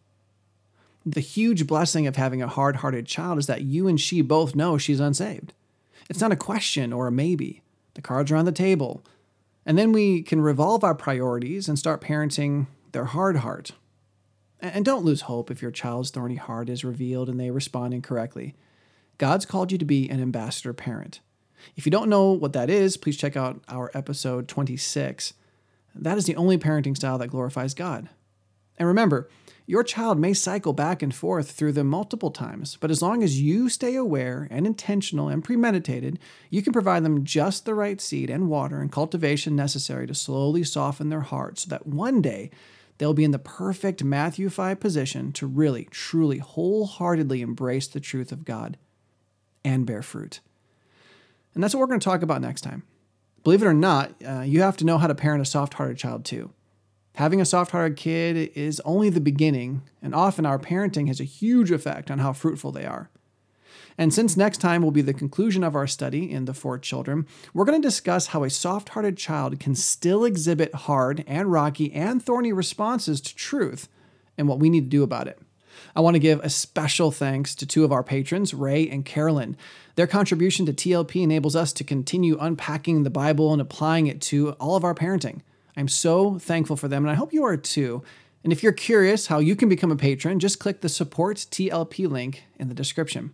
The 1.05 1.19
huge 1.19 1.67
blessing 1.67 2.07
of 2.07 2.15
having 2.15 2.41
a 2.41 2.47
hard 2.47 2.77
hearted 2.77 3.05
child 3.05 3.37
is 3.37 3.45
that 3.45 3.61
you 3.61 3.87
and 3.87 4.01
she 4.01 4.23
both 4.23 4.55
know 4.55 4.79
she's 4.79 4.99
unsaved. 4.99 5.53
It's 6.09 6.21
not 6.21 6.31
a 6.31 6.35
question 6.35 6.91
or 6.91 7.05
a 7.05 7.11
maybe. 7.11 7.61
The 7.93 8.01
cards 8.01 8.31
are 8.31 8.37
on 8.37 8.45
the 8.45 8.51
table. 8.51 9.03
And 9.67 9.77
then 9.77 9.91
we 9.91 10.23
can 10.23 10.41
revolve 10.41 10.83
our 10.83 10.95
priorities 10.95 11.69
and 11.69 11.77
start 11.77 12.01
parenting 12.01 12.65
their 12.91 13.05
hard 13.05 13.35
heart 13.35 13.73
and 14.61 14.85
don't 14.85 15.05
lose 15.05 15.21
hope 15.21 15.49
if 15.49 15.61
your 15.61 15.71
child's 15.71 16.11
thorny 16.11 16.35
heart 16.35 16.69
is 16.69 16.83
revealed 16.83 17.29
and 17.29 17.39
they 17.39 17.51
respond 17.51 17.93
incorrectly. 17.93 18.55
God's 19.17 19.45
called 19.45 19.71
you 19.71 19.77
to 19.77 19.85
be 19.85 20.09
an 20.09 20.21
ambassador 20.21 20.73
parent. 20.73 21.19
If 21.75 21.85
you 21.85 21.91
don't 21.91 22.09
know 22.09 22.31
what 22.31 22.53
that 22.53 22.69
is, 22.69 22.97
please 22.97 23.17
check 23.17 23.35
out 23.35 23.61
our 23.67 23.91
episode 23.93 24.47
26. 24.47 25.33
That 25.93 26.17
is 26.17 26.25
the 26.25 26.35
only 26.35 26.57
parenting 26.57 26.95
style 26.95 27.17
that 27.17 27.27
glorifies 27.27 27.73
God. 27.73 28.09
And 28.77 28.87
remember, 28.87 29.29
your 29.67 29.83
child 29.83 30.19
may 30.19 30.33
cycle 30.33 30.73
back 30.73 31.03
and 31.03 31.13
forth 31.13 31.51
through 31.51 31.73
them 31.73 31.87
multiple 31.87 32.31
times, 32.31 32.77
but 32.81 32.89
as 32.89 33.01
long 33.01 33.21
as 33.21 33.41
you 33.41 33.69
stay 33.69 33.95
aware 33.95 34.47
and 34.49 34.65
intentional 34.65 35.29
and 35.29 35.43
premeditated, 35.43 36.19
you 36.49 36.61
can 36.61 36.73
provide 36.73 37.03
them 37.03 37.23
just 37.23 37.65
the 37.65 37.75
right 37.75 38.01
seed 38.01 38.29
and 38.29 38.49
water 38.49 38.81
and 38.81 38.91
cultivation 38.91 39.55
necessary 39.55 40.07
to 40.07 40.15
slowly 40.15 40.63
soften 40.63 41.09
their 41.09 41.21
hearts 41.21 41.63
so 41.63 41.69
that 41.69 41.85
one 41.85 42.21
day 42.21 42.49
they'll 43.01 43.15
be 43.15 43.23
in 43.23 43.31
the 43.31 43.39
perfect 43.39 44.03
Matthew 44.03 44.47
5 44.47 44.79
position 44.79 45.31
to 45.31 45.47
really, 45.47 45.87
truly, 45.89 46.37
wholeheartedly 46.37 47.41
embrace 47.41 47.87
the 47.87 47.99
truth 47.99 48.31
of 48.31 48.45
God 48.45 48.77
and 49.65 49.87
bear 49.87 50.03
fruit. 50.03 50.39
And 51.55 51.63
that's 51.63 51.73
what 51.73 51.79
we're 51.79 51.87
going 51.87 51.99
to 51.99 52.03
talk 52.03 52.21
about 52.21 52.41
next 52.41 52.61
time. 52.61 52.83
Believe 53.43 53.63
it 53.63 53.65
or 53.65 53.73
not, 53.73 54.13
uh, 54.23 54.41
you 54.41 54.61
have 54.61 54.77
to 54.77 54.85
know 54.85 54.99
how 54.99 55.07
to 55.07 55.15
parent 55.15 55.41
a 55.41 55.45
soft 55.45 55.73
hearted 55.73 55.97
child 55.97 56.25
too. 56.25 56.53
Having 57.15 57.41
a 57.41 57.45
soft 57.45 57.71
hearted 57.71 57.97
kid 57.97 58.51
is 58.53 58.79
only 58.85 59.09
the 59.09 59.19
beginning, 59.19 59.81
and 59.99 60.13
often 60.13 60.45
our 60.45 60.59
parenting 60.59 61.07
has 61.07 61.19
a 61.19 61.23
huge 61.23 61.71
effect 61.71 62.11
on 62.11 62.19
how 62.19 62.33
fruitful 62.33 62.71
they 62.71 62.85
are. 62.85 63.09
And 63.97 64.13
since 64.13 64.37
next 64.37 64.59
time 64.59 64.81
will 64.81 64.91
be 64.91 65.01
the 65.01 65.13
conclusion 65.13 65.63
of 65.63 65.75
our 65.75 65.87
study 65.87 66.31
in 66.31 66.45
the 66.45 66.53
four 66.53 66.77
children, 66.77 67.27
we're 67.53 67.65
going 67.65 67.81
to 67.81 67.87
discuss 67.87 68.27
how 68.27 68.43
a 68.43 68.49
soft 68.49 68.89
hearted 68.89 69.17
child 69.17 69.59
can 69.59 69.75
still 69.75 70.25
exhibit 70.25 70.73
hard 70.73 71.23
and 71.27 71.51
rocky 71.51 71.91
and 71.93 72.23
thorny 72.23 72.53
responses 72.53 73.21
to 73.21 73.35
truth 73.35 73.87
and 74.37 74.47
what 74.47 74.59
we 74.59 74.69
need 74.69 74.85
to 74.85 74.89
do 74.89 75.03
about 75.03 75.27
it. 75.27 75.39
I 75.95 76.01
want 76.01 76.15
to 76.15 76.19
give 76.19 76.39
a 76.39 76.49
special 76.49 77.11
thanks 77.11 77.55
to 77.55 77.65
two 77.65 77.83
of 77.83 77.91
our 77.91 78.03
patrons, 78.03 78.53
Ray 78.53 78.89
and 78.89 79.05
Carolyn. 79.05 79.57
Their 79.95 80.07
contribution 80.07 80.65
to 80.65 80.73
TLP 80.73 81.21
enables 81.21 81.55
us 81.55 81.73
to 81.73 81.83
continue 81.83 82.37
unpacking 82.39 83.03
the 83.03 83.09
Bible 83.09 83.51
and 83.51 83.61
applying 83.61 84.07
it 84.07 84.21
to 84.21 84.51
all 84.53 84.75
of 84.75 84.83
our 84.83 84.95
parenting. 84.95 85.41
I'm 85.75 85.87
so 85.87 86.37
thankful 86.37 86.75
for 86.75 86.87
them, 86.87 87.03
and 87.03 87.11
I 87.11 87.15
hope 87.15 87.33
you 87.33 87.43
are 87.43 87.57
too. 87.57 88.03
And 88.43 88.51
if 88.51 88.63
you're 88.63 88.71
curious 88.71 89.27
how 89.27 89.39
you 89.39 89.55
can 89.55 89.69
become 89.69 89.91
a 89.91 89.95
patron, 89.95 90.39
just 90.39 90.59
click 90.59 90.81
the 90.81 90.89
Support 90.89 91.37
TLP 91.37 92.09
link 92.09 92.43
in 92.57 92.69
the 92.69 92.73
description. 92.73 93.33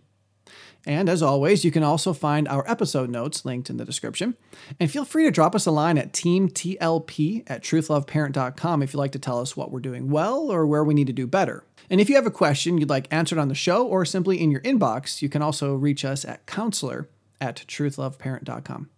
And 0.88 1.10
as 1.10 1.22
always, 1.22 1.66
you 1.66 1.70
can 1.70 1.82
also 1.82 2.14
find 2.14 2.48
our 2.48 2.68
episode 2.68 3.10
notes 3.10 3.44
linked 3.44 3.68
in 3.68 3.76
the 3.76 3.84
description. 3.84 4.38
And 4.80 4.90
feel 4.90 5.04
free 5.04 5.24
to 5.24 5.30
drop 5.30 5.54
us 5.54 5.66
a 5.66 5.70
line 5.70 5.98
at 5.98 6.14
teamtlp 6.14 7.44
at 7.46 7.62
truthloveparent.com 7.62 8.82
if 8.82 8.94
you'd 8.94 8.98
like 8.98 9.12
to 9.12 9.18
tell 9.18 9.38
us 9.38 9.54
what 9.54 9.70
we're 9.70 9.80
doing 9.80 10.08
well 10.10 10.50
or 10.50 10.66
where 10.66 10.82
we 10.82 10.94
need 10.94 11.06
to 11.08 11.12
do 11.12 11.26
better. 11.26 11.62
And 11.90 12.00
if 12.00 12.08
you 12.08 12.16
have 12.16 12.26
a 12.26 12.30
question 12.30 12.78
you'd 12.78 12.88
like 12.88 13.06
answered 13.10 13.38
on 13.38 13.48
the 13.48 13.54
show 13.54 13.86
or 13.86 14.06
simply 14.06 14.40
in 14.40 14.50
your 14.50 14.62
inbox, 14.62 15.20
you 15.20 15.28
can 15.28 15.42
also 15.42 15.74
reach 15.74 16.06
us 16.06 16.24
at 16.24 16.46
counselor 16.46 17.10
at 17.38 17.64
truthloveparent.com. 17.68 18.88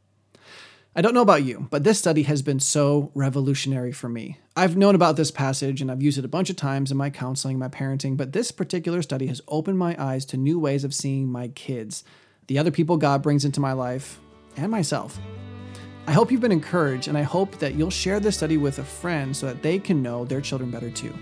I 0.95 1.03
don't 1.03 1.15
know 1.15 1.23
about 1.23 1.45
you, 1.45 1.69
but 1.71 1.85
this 1.85 2.01
study 2.01 2.25
has 2.25 2.43
been 2.43 2.59
so 2.59 3.13
revolutionary 3.15 3.93
for 3.93 4.09
me. 4.09 4.39
I've 4.57 4.77
known 4.77 4.97
about 4.97 5.15
this 5.15 5.31
passage 5.31 5.81
and 5.81 5.89
I've 5.89 6.03
used 6.03 6.19
it 6.19 6.25
a 6.25 6.29
bunch 6.29 6.51
of 6.51 6.57
times 6.57 6.91
in 6.91 6.97
my 6.97 7.11
counseling, 7.11 7.61
my 7.61 7.69
parenting, 7.69 8.17
but 8.17 8.33
this 8.33 8.51
particular 8.51 9.01
study 9.01 9.29
has 9.29 9.41
opened 9.47 9.79
my 9.79 9.95
eyes 10.03 10.25
to 10.27 10.37
new 10.37 10.59
ways 10.59 10.83
of 10.83 10.93
seeing 10.93 11.31
my 11.31 11.47
kids, 11.49 12.03
the 12.49 12.59
other 12.59 12.73
people 12.73 12.97
God 12.97 13.23
brings 13.23 13.45
into 13.45 13.61
my 13.61 13.73
life, 13.73 14.19
and 14.57 14.69
myself. 14.69 15.21
I 16.09 16.13
hope 16.13 16.33
you've 16.33 16.41
been 16.41 16.51
encouraged, 16.51 17.07
and 17.07 17.17
I 17.17 17.23
hope 17.23 17.59
that 17.61 17.75
you'll 17.75 17.91
share 17.91 18.19
this 18.19 18.37
study 18.37 18.57
with 18.57 18.81
a 18.81 18.85
friend 18.85 19.37
so 19.37 19.47
that 19.47 19.63
they 19.63 19.79
can 19.79 20.03
know 20.03 20.25
their 20.25 20.41
children 20.41 20.73
better 20.73 20.91
too. 20.91 21.17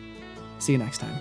See 0.61 0.73
you 0.73 0.79
next 0.79 0.99
time. 0.99 1.21